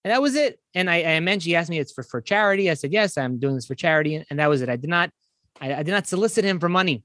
and 0.04 0.12
that 0.12 0.20
was 0.20 0.34
it. 0.34 0.60
And 0.74 0.90
I, 0.90 1.02
I 1.02 1.20
mentioned, 1.20 1.48
he 1.48 1.56
asked 1.56 1.70
me, 1.70 1.78
it's 1.78 1.92
for, 1.92 2.02
for 2.02 2.20
charity. 2.20 2.70
I 2.70 2.74
said, 2.74 2.92
yes, 2.92 3.16
I'm 3.16 3.38
doing 3.38 3.54
this 3.54 3.64
for 3.64 3.74
charity. 3.74 4.22
And 4.28 4.38
that 4.38 4.50
was 4.50 4.60
it. 4.60 4.68
I 4.68 4.76
did 4.76 4.90
not, 4.90 5.10
I, 5.62 5.76
I 5.76 5.82
did 5.82 5.92
not 5.92 6.06
solicit 6.06 6.44
him 6.44 6.60
for 6.60 6.68
money. 6.68 7.02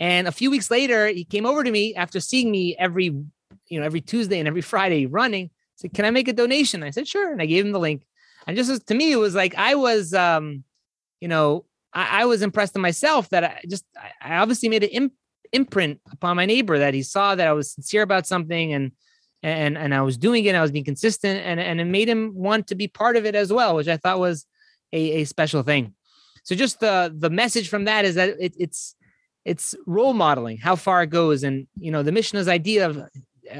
And 0.00 0.26
a 0.26 0.32
few 0.32 0.50
weeks 0.50 0.68
later, 0.68 1.06
he 1.06 1.24
came 1.24 1.46
over 1.46 1.62
to 1.62 1.70
me 1.70 1.94
after 1.94 2.18
seeing 2.18 2.50
me 2.50 2.74
every, 2.76 3.04
you 3.04 3.78
know, 3.78 3.84
every 3.84 4.00
Tuesday 4.00 4.40
and 4.40 4.48
every 4.48 4.62
Friday 4.62 5.06
running. 5.06 5.50
Said, 5.76 5.94
can 5.94 6.04
I 6.04 6.10
make 6.10 6.26
a 6.26 6.32
donation? 6.32 6.82
I 6.82 6.90
said, 6.90 7.06
sure. 7.06 7.30
And 7.30 7.40
I 7.40 7.46
gave 7.46 7.64
him 7.64 7.70
the 7.70 7.78
link. 7.78 8.02
And 8.48 8.56
just 8.56 8.86
to 8.88 8.94
me, 8.94 9.12
it 9.12 9.16
was 9.16 9.36
like, 9.36 9.54
I 9.56 9.76
was, 9.76 10.12
um, 10.12 10.64
you 11.20 11.28
know, 11.28 11.66
I, 11.92 12.22
I 12.22 12.24
was 12.24 12.42
impressed 12.42 12.74
in 12.74 12.82
myself 12.82 13.28
that 13.28 13.44
I 13.44 13.60
just, 13.68 13.84
I 14.20 14.38
obviously 14.38 14.68
made 14.68 14.82
an 14.82 14.90
imp- 14.90 15.12
imprint 15.52 16.00
upon 16.10 16.34
my 16.36 16.46
neighbor 16.46 16.78
that 16.80 16.94
he 16.94 17.02
saw 17.02 17.36
that 17.36 17.46
I 17.46 17.52
was 17.52 17.70
sincere 17.70 18.02
about 18.02 18.26
something 18.26 18.72
and, 18.72 18.92
and 19.42 19.78
and 19.78 19.94
I 19.94 20.02
was 20.02 20.16
doing 20.18 20.44
it. 20.44 20.54
I 20.54 20.60
was 20.62 20.72
being 20.72 20.84
consistent, 20.84 21.40
and 21.44 21.60
and 21.60 21.80
it 21.80 21.84
made 21.84 22.08
him 22.08 22.32
want 22.34 22.66
to 22.68 22.74
be 22.74 22.88
part 22.88 23.16
of 23.16 23.24
it 23.24 23.34
as 23.34 23.52
well, 23.52 23.76
which 23.76 23.88
I 23.88 23.96
thought 23.96 24.18
was 24.18 24.46
a, 24.92 25.20
a 25.20 25.24
special 25.24 25.62
thing. 25.62 25.94
So 26.42 26.54
just 26.54 26.80
the 26.80 27.14
the 27.16 27.30
message 27.30 27.68
from 27.68 27.84
that 27.84 28.04
is 28.04 28.16
that 28.16 28.30
it, 28.40 28.54
it's 28.58 28.96
it's 29.44 29.74
role 29.86 30.12
modeling 30.12 30.58
how 30.58 30.76
far 30.76 31.02
it 31.02 31.10
goes, 31.10 31.44
and 31.44 31.66
you 31.78 31.90
know 31.90 32.02
the 32.02 32.12
Mishnah's 32.12 32.48
idea 32.48 32.88
of 32.88 33.08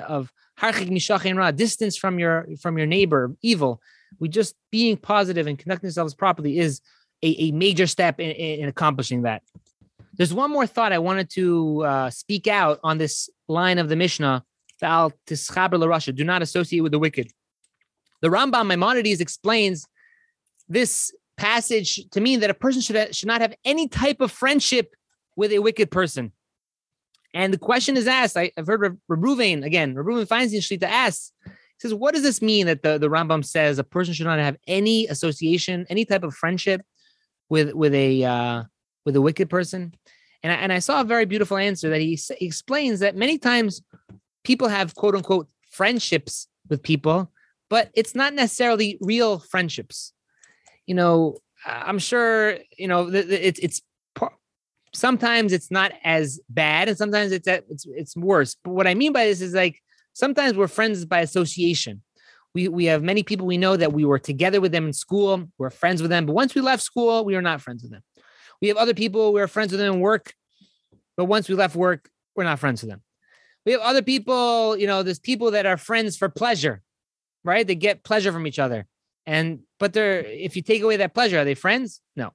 of 0.07 0.33
harchik 0.59 0.91
mishachin 0.91 1.37
ra, 1.37 1.51
distance 1.51 1.97
from 1.97 2.19
your 2.19 2.49
from 2.61 2.77
your 2.77 2.87
neighbor, 2.87 3.37
evil. 3.43 3.81
We 4.19 4.29
just 4.29 4.55
being 4.71 4.97
positive 4.97 5.47
and 5.47 5.59
conducting 5.59 5.89
ourselves 5.89 6.15
properly 6.15 6.59
is 6.59 6.81
a, 7.23 7.29
a 7.49 7.51
major 7.53 7.87
step 7.87 8.21
in, 8.21 8.31
in 8.31 8.69
accomplishing 8.69 9.23
that. 9.23 9.43
There's 10.15 10.35
one 10.35 10.51
more 10.51 10.67
thought 10.67 10.93
I 10.93 10.99
wanted 10.99 11.31
to 11.31 11.85
uh, 11.85 12.11
speak 12.11 12.47
out 12.47 12.81
on 12.83 12.99
this 12.99 13.31
line 13.47 13.79
of 13.79 13.89
the 13.89 13.97
Mishnah. 13.97 14.45
Do 14.81 16.25
not 16.25 16.43
associate 16.43 16.81
with 16.81 16.93
the 16.93 16.99
wicked. 16.99 17.31
The 18.21 18.29
Rambam 18.29 18.67
Maimonides 18.67 19.21
explains 19.21 19.87
this 20.69 21.13
passage 21.37 22.09
to 22.11 22.21
mean 22.21 22.41
that 22.41 22.51
a 22.51 22.55
person 22.55 22.81
should, 22.83 23.15
should 23.15 23.29
not 23.29 23.41
have 23.41 23.55
any 23.65 23.89
type 23.89 24.21
of 24.21 24.33
friendship 24.33 24.95
with 25.37 25.53
a 25.53 25.61
wicked 25.61 25.91
person. 25.91 26.33
And 27.33 27.53
the 27.53 27.59
question 27.59 27.97
is 27.97 28.07
asked. 28.07 28.37
I, 28.37 28.51
have 28.57 28.67
heard 28.67 28.99
Reuven 29.09 29.65
again. 29.65 29.95
Reuven 29.95 30.27
Feinstein 30.27 30.59
Shlita 30.59 30.89
asks, 30.89 31.33
he 31.45 31.53
says, 31.79 31.95
"What 31.95 32.15
does 32.15 32.23
this 32.23 32.43
mean 32.43 32.67
that 32.67 32.83
the, 32.83 32.99
the 32.99 33.09
Rambam 33.09 33.45
says 33.45 33.79
a 33.79 33.85
person 33.85 34.15
should 34.15 34.27
not 34.27 34.39
have 34.39 34.57
any 34.67 35.07
association, 35.07 35.87
any 35.89 36.05
type 36.05 36.25
of 36.25 36.35
friendship 36.35 36.83
with 37.49 37.73
with 37.73 37.95
a 37.95 38.25
uh, 38.25 38.63
with 39.05 39.17
a 39.17 39.21
wicked 39.21 39.49
person?" 39.49 39.95
And 40.43 40.53
I, 40.53 40.57
and 40.57 40.73
I 40.73 40.79
saw 40.79 41.01
a 41.01 41.05
very 41.05 41.25
beautiful 41.25 41.57
answer 41.57 41.91
that 41.91 42.01
he, 42.01 42.19
he 42.39 42.47
explains 42.47 43.01
that 43.01 43.17
many 43.17 43.39
times 43.39 43.83
people 44.45 44.69
have 44.69 44.95
quote 44.95 45.15
unquote 45.15 45.49
friendships 45.71 46.49
with 46.69 46.83
people, 46.83 47.33
but 47.69 47.91
it's 47.95 48.15
not 48.15 48.35
necessarily 48.35 48.99
real 49.01 49.39
friendships. 49.39 50.13
You 50.87 50.95
know, 50.95 51.39
I'm 51.67 51.99
sure 51.99 52.59
you 52.77 52.89
know 52.89 53.09
it's 53.13 53.59
it's 53.59 53.83
sometimes 54.95 55.53
it's 55.53 55.71
not 55.71 55.93
as 56.05 56.41
bad, 56.49 56.89
and 56.89 56.97
sometimes 56.97 57.33
it's 57.33 57.47
it's 57.47 57.87
it's 57.87 58.17
worse. 58.17 58.57
But 58.63 58.73
what 58.73 58.87
I 58.87 58.95
mean 58.95 59.13
by 59.13 59.25
this 59.27 59.41
is 59.41 59.55
like 59.55 59.83
sometimes 60.19 60.57
we're 60.57 60.67
friends 60.67 61.05
by 61.05 61.21
association. 61.21 62.03
We 62.55 62.67
we 62.67 62.87
have 62.87 63.03
many 63.03 63.23
people 63.23 63.47
we 63.47 63.57
know 63.57 63.77
that 63.77 63.93
we 63.93 64.05
were 64.05 64.19
together 64.19 64.61
with 64.61 64.73
them 64.73 64.87
in 64.87 64.93
school, 64.93 65.49
we're 65.59 65.71
friends 65.71 66.03
with 66.03 66.11
them, 66.11 66.27
but 66.27 66.33
once 66.33 66.55
we 66.55 66.61
left 66.61 66.83
school, 66.83 67.25
we 67.25 67.37
are 67.37 67.43
not 67.43 67.61
friends 67.61 67.83
with 67.83 67.93
them. 67.93 68.03
We 68.61 68.69
have 68.69 68.77
other 68.77 68.95
people 68.95 69.33
we're 69.33 69.47
friends 69.47 69.71
with 69.71 69.81
them 69.81 69.95
in 69.95 70.01
work, 70.01 70.35
but 71.17 71.27
once 71.27 71.49
we 71.49 71.55
left 71.55 71.77
work, 71.77 72.11
we're 72.35 72.45
not 72.45 72.59
friends 72.59 72.83
with 72.83 72.91
them. 72.91 73.03
We 73.65 73.73
have 73.73 73.81
other 73.83 74.03
people, 74.03 74.77
you 74.77 74.87
know, 74.87 75.03
there's 75.03 75.21
people 75.21 75.53
that 75.53 75.67
are 75.67 75.77
friends 75.77 76.17
for 76.17 76.29
pleasure, 76.29 76.83
right? 77.45 77.67
They 77.67 77.75
get 77.77 78.03
pleasure 78.03 78.33
from 78.33 78.47
each 78.47 78.59
other. 78.59 78.87
And 79.27 79.61
but 79.79 79.93
they're 79.93 80.21
if 80.21 80.57
you 80.57 80.63
take 80.63 80.83
away 80.83 80.97
that 80.97 81.15
pleasure, 81.15 81.39
are 81.39 81.45
they 81.45 81.55
friends? 81.55 82.01
No. 82.17 82.33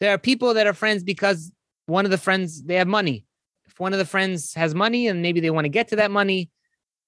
There 0.00 0.12
are 0.12 0.18
people 0.18 0.54
that 0.54 0.66
are 0.66 0.74
friends 0.74 1.02
because 1.02 1.52
one 1.86 2.04
of 2.04 2.10
the 2.10 2.18
friends 2.18 2.62
they 2.62 2.74
have 2.74 2.88
money. 2.88 3.24
If 3.66 3.80
one 3.80 3.94
of 3.94 3.98
the 3.98 4.04
friends 4.04 4.52
has 4.54 4.74
money 4.74 5.06
and 5.06 5.22
maybe 5.22 5.40
they 5.40 5.50
want 5.50 5.64
to 5.64 5.70
get 5.70 5.88
to 5.88 5.96
that 5.96 6.10
money, 6.10 6.50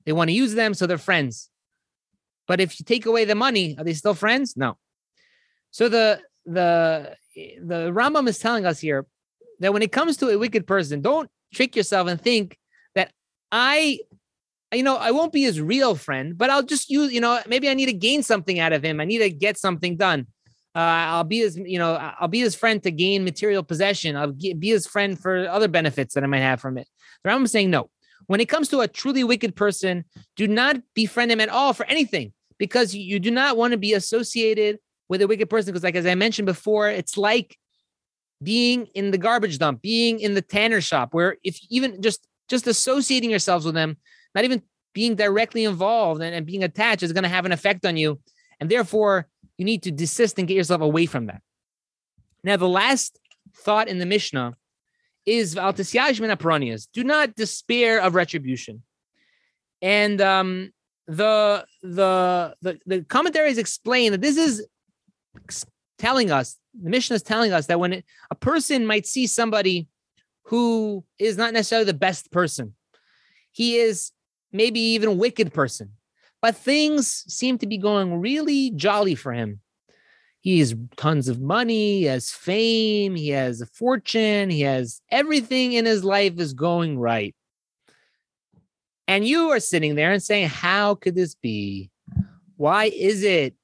they 0.07 0.13
want 0.13 0.29
to 0.29 0.35
use 0.35 0.55
them, 0.55 0.75
so 0.75 0.87
they're 0.87 0.99
friends. 0.99 1.51
But 2.47 2.61
if 2.61 2.79
you 2.79 2.85
take 2.85 3.07
away 3.07 3.25
the 3.25 3.35
money, 3.35 3.77
are 3.79 3.85
they 3.85 3.95
still 3.95 4.15
friends? 4.15 4.57
No. 4.57 4.77
So 5.71 5.89
the 5.89 6.21
the 6.47 7.17
the 7.35 7.91
Rambam 7.91 8.29
is 8.29 8.39
telling 8.39 8.67
us 8.67 8.81
here 8.81 9.07
that 9.61 9.73
when 9.73 9.83
it 9.83 9.93
comes 9.93 10.17
to 10.19 10.29
a 10.29 10.39
wicked 10.39 10.67
person, 10.67 11.01
don't 11.01 11.31
trick 11.53 11.75
yourself 11.75 12.09
and 12.09 12.21
think 12.21 12.59
that 12.95 13.13
I, 13.51 14.01
you 14.73 14.83
know, 14.83 14.97
I 14.97 15.11
won't 15.11 15.33
be 15.33 15.43
his 15.43 15.61
real 15.61 15.95
friend, 15.95 16.37
but 16.37 16.51
I'll 16.51 16.63
just 16.63 16.91
use, 16.91 17.13
you 17.13 17.21
know, 17.21 17.41
maybe 17.47 17.69
I 17.69 17.75
need 17.75 17.87
to 17.87 17.93
gain 17.93 18.23
something 18.23 18.59
out 18.59 18.73
of 18.73 18.85
him. 18.85 19.01
I 19.01 19.05
need 19.05 19.19
to 19.19 19.31
get 19.31 19.57
something 19.57 19.97
done. 19.97 20.27
Uh, 20.77 20.81
I'll 21.15 21.25
be 21.25 21.39
his, 21.39 21.57
you 21.57 21.79
know, 21.79 21.95
I'll 21.95 22.29
be 22.29 22.41
his 22.41 22.57
friend 22.57 22.83
to 22.83 22.91
gain 22.91 23.23
material 23.23 23.63
possession. 23.63 24.17
I'll 24.17 24.33
be 24.33 24.69
his 24.69 24.87
friend 24.87 25.19
for 25.19 25.49
other 25.49 25.69
benefits 25.69 26.15
that 26.15 26.25
I 26.25 26.27
might 26.27 26.41
have 26.41 26.61
from 26.61 26.79
it. 26.79 26.89
The 27.23 27.31
Rambam 27.31 27.45
is 27.45 27.53
saying 27.53 27.71
no. 27.71 27.91
When 28.27 28.41
it 28.41 28.49
comes 28.49 28.69
to 28.69 28.81
a 28.81 28.89
truly 28.89 29.25
wicked 29.25 29.55
person, 29.55 30.05
do 30.37 30.47
not 30.49 30.77
befriend 30.95 31.31
him 31.31 31.41
at 31.41 31.49
all 31.49 31.73
for 31.73 31.87
anything 31.87 32.33
because 32.59 32.95
you 32.95 33.21
do 33.21 33.31
not 33.31 33.57
want 33.57 33.73
to 33.73 33.79
be 33.79 33.93
associated 33.93 34.79
with 35.09 35.23
a 35.23 35.27
wicked 35.27 35.51
person. 35.51 35.73
Because, 35.73 35.85
like 35.85 35.97
as 35.97 36.07
I 36.07 36.15
mentioned 36.15 36.47
before, 36.47 36.89
it's 36.89 37.17
like 37.17 37.57
being 38.43 38.87
in 38.95 39.11
the 39.11 39.19
garbage 39.19 39.59
dump, 39.59 39.83
being 39.83 40.21
in 40.21 40.35
the 40.35 40.43
tanner 40.43 40.81
shop, 40.81 41.13
where 41.13 41.37
if 41.45 41.59
even 41.71 42.01
just 42.03 42.27
just 42.49 42.67
associating 42.67 43.31
yourselves 43.31 43.65
with 43.65 43.75
them, 43.75 43.97
not 44.35 44.45
even 44.45 44.63
being 44.93 45.15
directly 45.17 45.65
involved 45.65 46.23
and, 46.23 46.35
and 46.35 46.47
being 46.47 46.63
attached 46.63 47.03
is 47.03 47.13
going 47.13 47.25
to 47.25 47.29
have 47.29 47.47
an 47.47 47.53
effect 47.53 47.85
on 47.85 47.97
you. 47.97 48.21
And 48.61 48.71
therefore, 48.71 49.29
you 49.59 49.65
need 49.65 49.83
to 49.85 49.91
desist 49.91 50.39
and 50.39 50.47
get 50.47 50.57
yourself 50.57 50.81
away 50.81 51.07
from 51.07 51.27
that. 51.27 51.43
Now, 52.43 52.57
the 52.57 52.69
last 52.69 53.19
thought 53.57 53.89
in 53.89 53.99
the 53.99 54.07
Mishnah 54.07 54.55
is 55.27 55.57
do 56.93 57.05
not 57.05 57.35
despair 57.35 58.01
of 58.01 58.15
retribution. 58.15 58.83
And 59.81 60.21
um, 60.21 60.73
the, 61.07 61.65
the 61.83 62.55
the 62.63 62.79
the 62.87 63.03
commentaries 63.03 63.59
explain 63.59 64.13
that 64.13 64.21
this 64.21 64.37
is 64.37 64.67
telling 65.99 66.31
us 66.31 66.59
the 66.81 66.91
Mishnah 66.91 67.17
is 67.17 67.23
telling 67.23 67.53
us 67.53 67.67
that 67.67 67.79
when 67.79 67.93
it, 67.93 68.05
a 68.31 68.35
person 68.35 68.87
might 68.87 69.07
see 69.07 69.27
somebody 69.27 69.89
who 70.45 71.05
is 71.19 71.37
not 71.37 71.53
necessarily 71.53 71.87
the 71.87 71.95
best 71.95 72.31
person, 72.31 72.75
he 73.53 73.77
is 73.77 74.11
maybe 74.53 74.81
even 74.81 75.09
a 75.09 75.13
wicked 75.13 75.53
person, 75.53 75.93
but 76.43 76.57
things 76.57 77.25
seem 77.29 77.59
to 77.59 77.67
be 77.67 77.79
going 77.79 78.21
really 78.21 78.71
jolly 78.71 79.15
for 79.15 79.33
him. 79.33 79.61
He 80.45 80.59
has 80.59 80.75
tons 80.97 81.29
of 81.29 81.41
money, 81.41 82.01
he 82.01 82.05
has 82.05 82.31
fame, 82.31 83.15
he 83.15 83.31
has 83.31 83.63
a 83.63 83.67
fortune, 83.67 84.51
he 84.51 84.61
has 84.61 85.01
everything 85.11 85.73
in 85.73 85.87
his 85.87 86.05
life 86.05 86.39
is 86.39 86.53
going 86.53 86.99
right. 86.99 87.35
And 89.09 89.27
you 89.27 89.51
are 89.53 89.61
sitting 89.61 89.95
there 89.95 90.13
and 90.13 90.23
saying, 90.23 90.51
How 90.51 90.97
could 90.97 91.15
this 91.15 91.35
be? 91.35 91.91
Why 92.57 92.85
is 92.85 93.23
it 93.23 93.55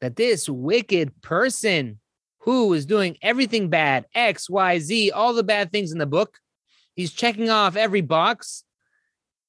that 0.00 0.16
this 0.16 0.48
wicked 0.48 1.20
person 1.20 2.00
who 2.46 2.72
is 2.72 2.86
doing 2.86 3.18
everything 3.22 3.68
bad, 3.68 4.06
X, 4.14 4.48
Y, 4.48 4.78
Z, 4.78 5.10
all 5.10 5.34
the 5.34 5.42
bad 5.42 5.72
things 5.72 5.90
in 5.90 5.98
the 5.98 6.06
book. 6.06 6.38
He's 6.94 7.12
checking 7.12 7.50
off 7.50 7.76
every 7.76 8.02
box 8.02 8.62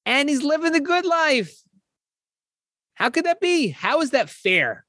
and 0.03 0.27
he's 0.27 0.41
living 0.41 0.71
the 0.73 0.79
good 0.79 1.05
life. 1.05 1.55
How 2.95 3.11
could 3.11 3.25
that 3.25 3.39
be? 3.39 3.69
How 3.69 4.01
is 4.01 4.09
that 4.09 4.31
fair? 4.31 4.86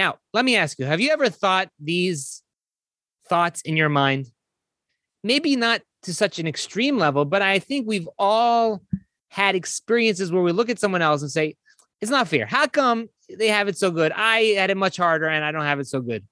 Now, 0.00 0.16
let 0.32 0.46
me 0.46 0.56
ask 0.56 0.78
you 0.78 0.86
have 0.86 1.02
you 1.02 1.10
ever 1.10 1.28
thought 1.28 1.68
these 1.78 2.42
thoughts 3.28 3.60
in 3.60 3.76
your 3.76 3.90
mind? 3.90 4.28
Maybe 5.22 5.56
not 5.56 5.82
to 6.04 6.14
such 6.14 6.38
an 6.38 6.46
extreme 6.46 6.96
level, 6.96 7.26
but 7.26 7.42
I 7.42 7.58
think 7.58 7.86
we've 7.86 8.08
all 8.18 8.80
had 9.28 9.54
experiences 9.54 10.32
where 10.32 10.42
we 10.42 10.52
look 10.52 10.70
at 10.70 10.78
someone 10.78 11.02
else 11.02 11.20
and 11.20 11.30
say, 11.30 11.54
it's 12.00 12.10
not 12.10 12.28
fair. 12.28 12.46
How 12.46 12.66
come 12.66 13.10
they 13.28 13.48
have 13.48 13.68
it 13.68 13.76
so 13.76 13.90
good? 13.90 14.10
I 14.12 14.54
had 14.56 14.70
it 14.70 14.78
much 14.78 14.96
harder 14.96 15.28
and 15.28 15.44
I 15.44 15.52
don't 15.52 15.66
have 15.66 15.80
it 15.80 15.86
so 15.86 16.00
good. 16.00 16.26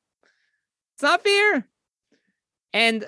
It's 0.95 1.03
not 1.03 1.23
fair. 1.23 1.69
And 2.73 3.07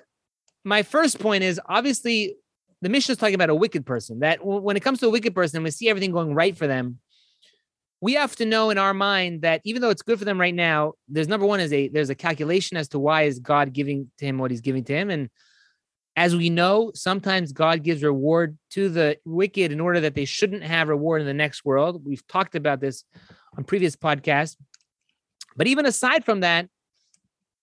my 0.62 0.82
first 0.82 1.20
point 1.20 1.42
is 1.42 1.58
obviously 1.64 2.36
the 2.82 2.90
Mishnah 2.90 3.12
is 3.12 3.18
talking 3.18 3.34
about 3.34 3.48
a 3.48 3.54
wicked 3.54 3.86
person. 3.86 4.18
That 4.18 4.44
when 4.44 4.76
it 4.76 4.80
comes 4.80 5.00
to 5.00 5.06
a 5.06 5.10
wicked 5.10 5.34
person, 5.34 5.62
we 5.62 5.70
see 5.70 5.88
everything 5.88 6.12
going 6.12 6.34
right 6.34 6.54
for 6.54 6.66
them. 6.66 6.98
We 8.00 8.14
have 8.14 8.34
to 8.36 8.46
know 8.46 8.70
in 8.70 8.78
our 8.78 8.94
mind 8.94 9.42
that 9.42 9.60
even 9.64 9.82
though 9.82 9.90
it's 9.90 10.02
good 10.02 10.18
for 10.18 10.24
them 10.24 10.40
right 10.40 10.54
now, 10.54 10.94
there's 11.08 11.28
number 11.28 11.46
one 11.46 11.60
is 11.60 11.72
a 11.72 11.88
there's 11.88 12.10
a 12.10 12.14
calculation 12.14 12.76
as 12.76 12.88
to 12.88 12.98
why 12.98 13.22
is 13.22 13.38
God 13.38 13.72
giving 13.72 14.10
to 14.18 14.24
him 14.24 14.38
what 14.38 14.50
he's 14.50 14.62
giving 14.62 14.84
to 14.84 14.94
him. 14.94 15.10
And 15.10 15.28
as 16.16 16.34
we 16.34 16.50
know, 16.50 16.92
sometimes 16.94 17.52
God 17.52 17.82
gives 17.82 18.02
reward 18.02 18.58
to 18.70 18.88
the 18.88 19.18
wicked 19.24 19.70
in 19.70 19.80
order 19.80 20.00
that 20.00 20.14
they 20.14 20.24
shouldn't 20.24 20.62
have 20.62 20.88
reward 20.88 21.20
in 21.20 21.26
the 21.26 21.34
next 21.34 21.64
world. 21.64 22.02
We've 22.04 22.26
talked 22.26 22.54
about 22.54 22.80
this 22.80 23.04
on 23.56 23.64
previous 23.64 23.96
podcasts. 23.96 24.56
But 25.56 25.66
even 25.66 25.86
aside 25.86 26.24
from 26.24 26.40
that, 26.40 26.68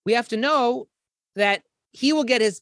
we 0.04 0.12
have 0.14 0.28
to 0.28 0.36
know 0.36 0.88
that 1.36 1.62
he 1.92 2.12
will 2.12 2.24
get 2.24 2.40
his 2.40 2.60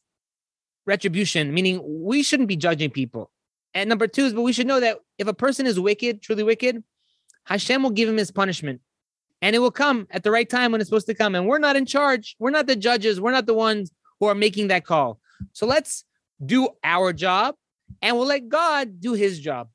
retribution, 0.87 1.53
meaning 1.53 1.81
we 1.85 2.23
shouldn't 2.23 2.49
be 2.49 2.57
judging 2.57 2.91
people. 2.91 3.31
And 3.75 3.89
number 3.89 4.07
two 4.07 4.25
is, 4.25 4.33
but 4.33 4.43
we 4.43 4.53
should 4.53 4.67
know 4.67 4.81
that 4.81 4.99
if 5.19 5.29
a 5.29 5.35
person 5.35 5.67
is 5.67 5.79
wicked, 5.79 6.23
truly 6.23 6.43
wicked, 6.43 6.83
Hashem 7.47 7.83
will 7.83 7.91
give 7.91 8.09
him 8.09 8.17
his 8.17 8.31
punishment. 8.31 8.81
And 9.43 9.55
it 9.55 9.59
will 9.59 9.71
come 9.71 10.07
at 10.11 10.23
the 10.23 10.31
right 10.31 10.49
time 10.49 10.73
when 10.73 10.81
it's 10.81 10.89
supposed 10.89 11.07
to 11.07 11.15
come. 11.15 11.35
And 11.35 11.47
we're 11.47 11.59
not 11.59 11.77
in 11.77 11.87
charge. 11.87 12.37
We're 12.39 12.51
not 12.51 12.67
the 12.67 12.77
judges. 12.77 13.21
We're 13.21 13.33
not 13.33 13.47
the 13.47 13.55
ones 13.55 13.91
who 14.19 14.27
are 14.27 14.35
making 14.35 14.69
that 14.69 14.85
call. 14.85 15.19
So 15.53 15.67
let's 15.67 16.05
do 16.45 16.69
our 16.83 17.13
job 17.13 17.55
and 18.03 18.17
we'll 18.17 18.27
let 18.27 18.49
God 18.49 19.01
do 19.01 19.13
his 19.13 19.39
job. 19.39 19.69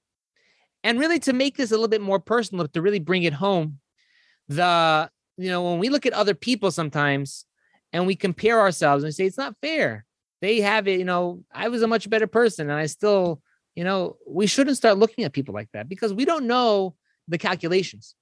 And 0.83 0.99
really, 0.99 1.19
to 1.19 1.33
make 1.33 1.57
this 1.57 1.69
a 1.69 1.75
little 1.75 1.87
bit 1.87 2.01
more 2.01 2.19
personal, 2.19 2.67
to 2.67 2.81
really 2.81 2.99
bring 2.99 3.21
it 3.23 3.33
home, 3.33 3.79
the, 4.47 5.11
you 5.37 5.49
know, 5.49 5.63
when 5.69 5.79
we 5.79 5.89
look 5.89 6.07
at 6.07 6.13
other 6.13 6.33
people 6.33 6.71
sometimes, 6.71 7.45
and 7.93 8.07
we 8.07 8.15
compare 8.15 8.59
ourselves 8.59 9.03
and 9.03 9.13
say 9.13 9.25
it's 9.25 9.37
not 9.37 9.55
fair. 9.61 10.05
They 10.41 10.61
have 10.61 10.87
it, 10.87 10.99
you 10.99 11.05
know, 11.05 11.43
I 11.53 11.67
was 11.67 11.81
a 11.81 11.87
much 11.87 12.09
better 12.09 12.27
person 12.27 12.69
and 12.69 12.79
I 12.79 12.85
still, 12.87 13.41
you 13.75 13.83
know, 13.83 14.17
we 14.27 14.47
shouldn't 14.47 14.77
start 14.77 14.97
looking 14.97 15.23
at 15.23 15.33
people 15.33 15.53
like 15.53 15.69
that 15.73 15.87
because 15.87 16.13
we 16.13 16.25
don't 16.25 16.47
know 16.47 16.95
the 17.27 17.37
calculations. 17.37 18.15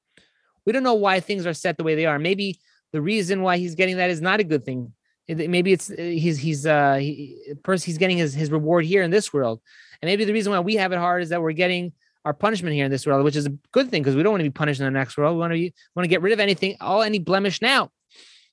We 0.66 0.74
don't 0.74 0.84
know 0.84 0.96
why 0.96 1.20
things 1.20 1.46
are 1.46 1.54
set 1.54 1.78
the 1.78 1.84
way 1.84 1.96
they 1.96 2.06
are. 2.06 2.20
Maybe 2.20 2.60
the 2.92 3.02
reason 3.02 3.42
why 3.42 3.58
he's 3.58 3.76
getting 3.76 3.98
that 3.98 4.10
is 4.10 4.22
not 4.22 4.40
a 4.40 4.44
good 4.44 4.66
thing. 4.66 4.94
Maybe 5.28 5.74
it's 5.74 5.92
uh, 5.92 5.96
he's 5.98 6.40
he's 6.40 6.66
uh 6.66 6.96
he, 6.96 7.38
he's 7.66 7.98
getting 8.00 8.18
his 8.18 8.34
his 8.34 8.50
reward 8.50 8.86
here 8.86 9.04
in 9.04 9.12
this 9.12 9.32
world, 9.32 9.62
and 10.02 10.10
maybe 10.10 10.26
the 10.26 10.34
reason 10.34 10.52
why 10.52 10.60
we 10.60 10.76
have 10.76 10.92
it 10.92 10.98
hard 10.98 11.22
is 11.22 11.30
that 11.30 11.42
we're 11.42 11.52
getting 11.52 11.94
our 12.26 12.34
punishment 12.34 12.76
here 12.76 12.86
in 12.86 12.92
this 12.92 13.06
world, 13.06 13.24
which 13.24 13.36
is 13.36 13.46
a 13.46 13.54
good 13.72 13.90
thing 13.90 14.02
because 14.02 14.16
we 14.16 14.24
don't 14.24 14.34
want 14.34 14.42
to 14.42 14.50
be 14.50 14.54
punished 14.54 14.80
in 14.80 14.86
the 14.86 14.92
next 14.92 15.18
world. 15.18 15.36
We 15.36 15.40
want 15.40 15.52
to 15.52 15.56
be, 15.56 15.74
want 15.96 16.04
to 16.04 16.10
get 16.10 16.22
rid 16.22 16.34
of 16.34 16.40
anything, 16.40 16.78
all 16.82 17.02
any 17.02 17.20
blemish 17.20 17.62
now. 17.62 17.92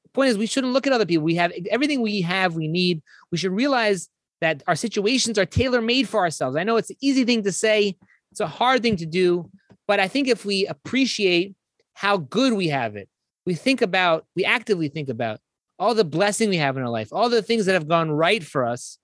The 0.04 0.10
point 0.10 0.30
is, 0.30 0.38
we 0.38 0.46
shouldn't 0.46 0.72
look 0.72 0.86
at 0.86 0.92
other 0.92 1.06
people. 1.06 1.24
We 1.24 1.34
have 1.36 1.52
everything 1.70 2.00
we 2.00 2.20
have, 2.22 2.54
we 2.54 2.68
need. 2.68 3.02
We 3.32 3.38
should 3.38 3.52
realize 3.52 4.08
that 4.40 4.62
our 4.66 4.76
situations 4.76 5.38
are 5.38 5.46
tailor 5.46 5.80
made 5.80 6.08
for 6.08 6.20
ourselves. 6.20 6.56
I 6.56 6.64
know 6.64 6.76
it's 6.76 6.90
an 6.90 6.96
easy 7.00 7.24
thing 7.24 7.42
to 7.44 7.52
say, 7.52 7.96
it's 8.30 8.40
a 8.40 8.46
hard 8.46 8.82
thing 8.82 8.96
to 8.96 9.06
do, 9.06 9.50
but 9.86 10.00
I 10.00 10.08
think 10.08 10.28
if 10.28 10.44
we 10.44 10.66
appreciate 10.66 11.54
how 11.94 12.18
good 12.18 12.52
we 12.52 12.68
have 12.68 12.96
it, 12.96 13.08
we 13.44 13.54
think 13.54 13.80
about, 13.82 14.26
we 14.34 14.44
actively 14.44 14.88
think 14.88 15.08
about 15.08 15.40
all 15.78 15.94
the 15.94 16.04
blessing 16.04 16.48
we 16.48 16.56
have 16.56 16.76
in 16.76 16.82
our 16.82 16.90
life, 16.90 17.12
all 17.12 17.28
the 17.28 17.42
things 17.42 17.66
that 17.66 17.74
have 17.74 17.88
gone 17.88 18.10
right 18.10 18.42
for 18.42 18.64
us. 18.64 18.98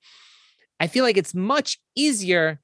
I 0.80 0.86
feel 0.86 1.04
like 1.04 1.16
it's 1.16 1.34
much 1.34 1.78
easier 1.94 2.60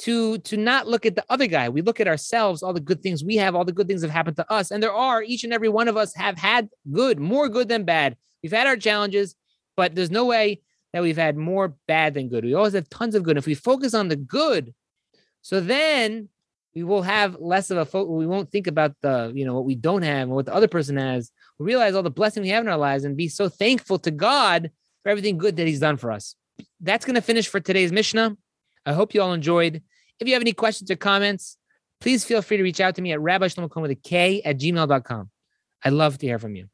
to 0.00 0.38
to 0.38 0.56
not 0.56 0.88
look 0.88 1.06
at 1.06 1.14
the 1.14 1.24
other 1.30 1.46
guy. 1.46 1.68
We 1.68 1.80
look 1.80 2.00
at 2.00 2.08
ourselves, 2.08 2.62
all 2.62 2.72
the 2.72 2.80
good 2.80 3.00
things 3.00 3.22
we 3.22 3.36
have, 3.36 3.54
all 3.54 3.64
the 3.64 3.72
good 3.72 3.86
things 3.86 4.02
have 4.02 4.10
happened 4.10 4.36
to 4.36 4.52
us, 4.52 4.70
and 4.70 4.82
there 4.82 4.92
are 4.92 5.22
each 5.22 5.44
and 5.44 5.52
every 5.52 5.68
one 5.68 5.86
of 5.86 5.96
us 5.96 6.14
have 6.16 6.36
had 6.36 6.68
good, 6.90 7.20
more 7.20 7.48
good 7.48 7.68
than 7.68 7.84
bad. 7.84 8.16
We've 8.42 8.52
had 8.52 8.66
our 8.66 8.76
challenges, 8.76 9.36
but 9.76 9.94
there's 9.94 10.10
no 10.10 10.24
way 10.24 10.62
that 10.92 11.02
we've 11.02 11.16
had 11.16 11.36
more 11.36 11.76
bad 11.86 12.14
than 12.14 12.28
good. 12.28 12.44
We 12.44 12.54
always 12.54 12.72
have 12.72 12.88
tons 12.88 13.14
of 13.14 13.22
good. 13.22 13.36
If 13.36 13.46
we 13.46 13.54
focus 13.54 13.94
on 13.94 14.08
the 14.08 14.16
good, 14.16 14.74
so 15.42 15.60
then 15.60 16.28
we 16.74 16.82
will 16.82 17.02
have 17.02 17.36
less 17.38 17.70
of 17.70 17.78
a 17.78 17.84
focus. 17.84 18.10
We 18.10 18.26
won't 18.26 18.50
think 18.50 18.66
about 18.66 18.94
the, 19.00 19.32
you 19.34 19.44
know, 19.44 19.54
what 19.54 19.64
we 19.64 19.74
don't 19.74 20.02
have 20.02 20.22
and 20.22 20.32
what 20.32 20.46
the 20.46 20.54
other 20.54 20.68
person 20.68 20.96
has. 20.96 21.30
We 21.58 21.66
realize 21.66 21.94
all 21.94 22.02
the 22.02 22.10
blessing 22.10 22.42
we 22.42 22.48
have 22.48 22.64
in 22.64 22.68
our 22.68 22.78
lives 22.78 23.04
and 23.04 23.16
be 23.16 23.28
so 23.28 23.48
thankful 23.48 23.98
to 24.00 24.10
God 24.10 24.70
for 25.02 25.10
everything 25.10 25.38
good 25.38 25.56
that 25.56 25.66
He's 25.66 25.80
done 25.80 25.96
for 25.96 26.10
us. 26.10 26.34
That's 26.80 27.04
going 27.04 27.14
to 27.14 27.22
finish 27.22 27.48
for 27.48 27.60
today's 27.60 27.92
Mishnah. 27.92 28.36
I 28.86 28.92
hope 28.92 29.14
you 29.14 29.22
all 29.22 29.32
enjoyed. 29.32 29.82
If 30.20 30.28
you 30.28 30.34
have 30.34 30.42
any 30.42 30.52
questions 30.52 30.90
or 30.90 30.96
comments, 30.96 31.56
please 32.00 32.24
feel 32.24 32.42
free 32.42 32.56
to 32.56 32.62
reach 32.62 32.80
out 32.80 32.96
to 32.96 33.02
me 33.02 33.12
at 33.12 33.20
Rabbi 33.20 33.46
Shlomo 33.46 33.74
with 33.80 33.90
a 33.90 33.96
K 33.96 34.42
at 34.42 34.58
gmail.com. 34.58 35.30
I'd 35.84 35.92
love 35.92 36.18
to 36.18 36.26
hear 36.26 36.38
from 36.38 36.56
you. 36.56 36.62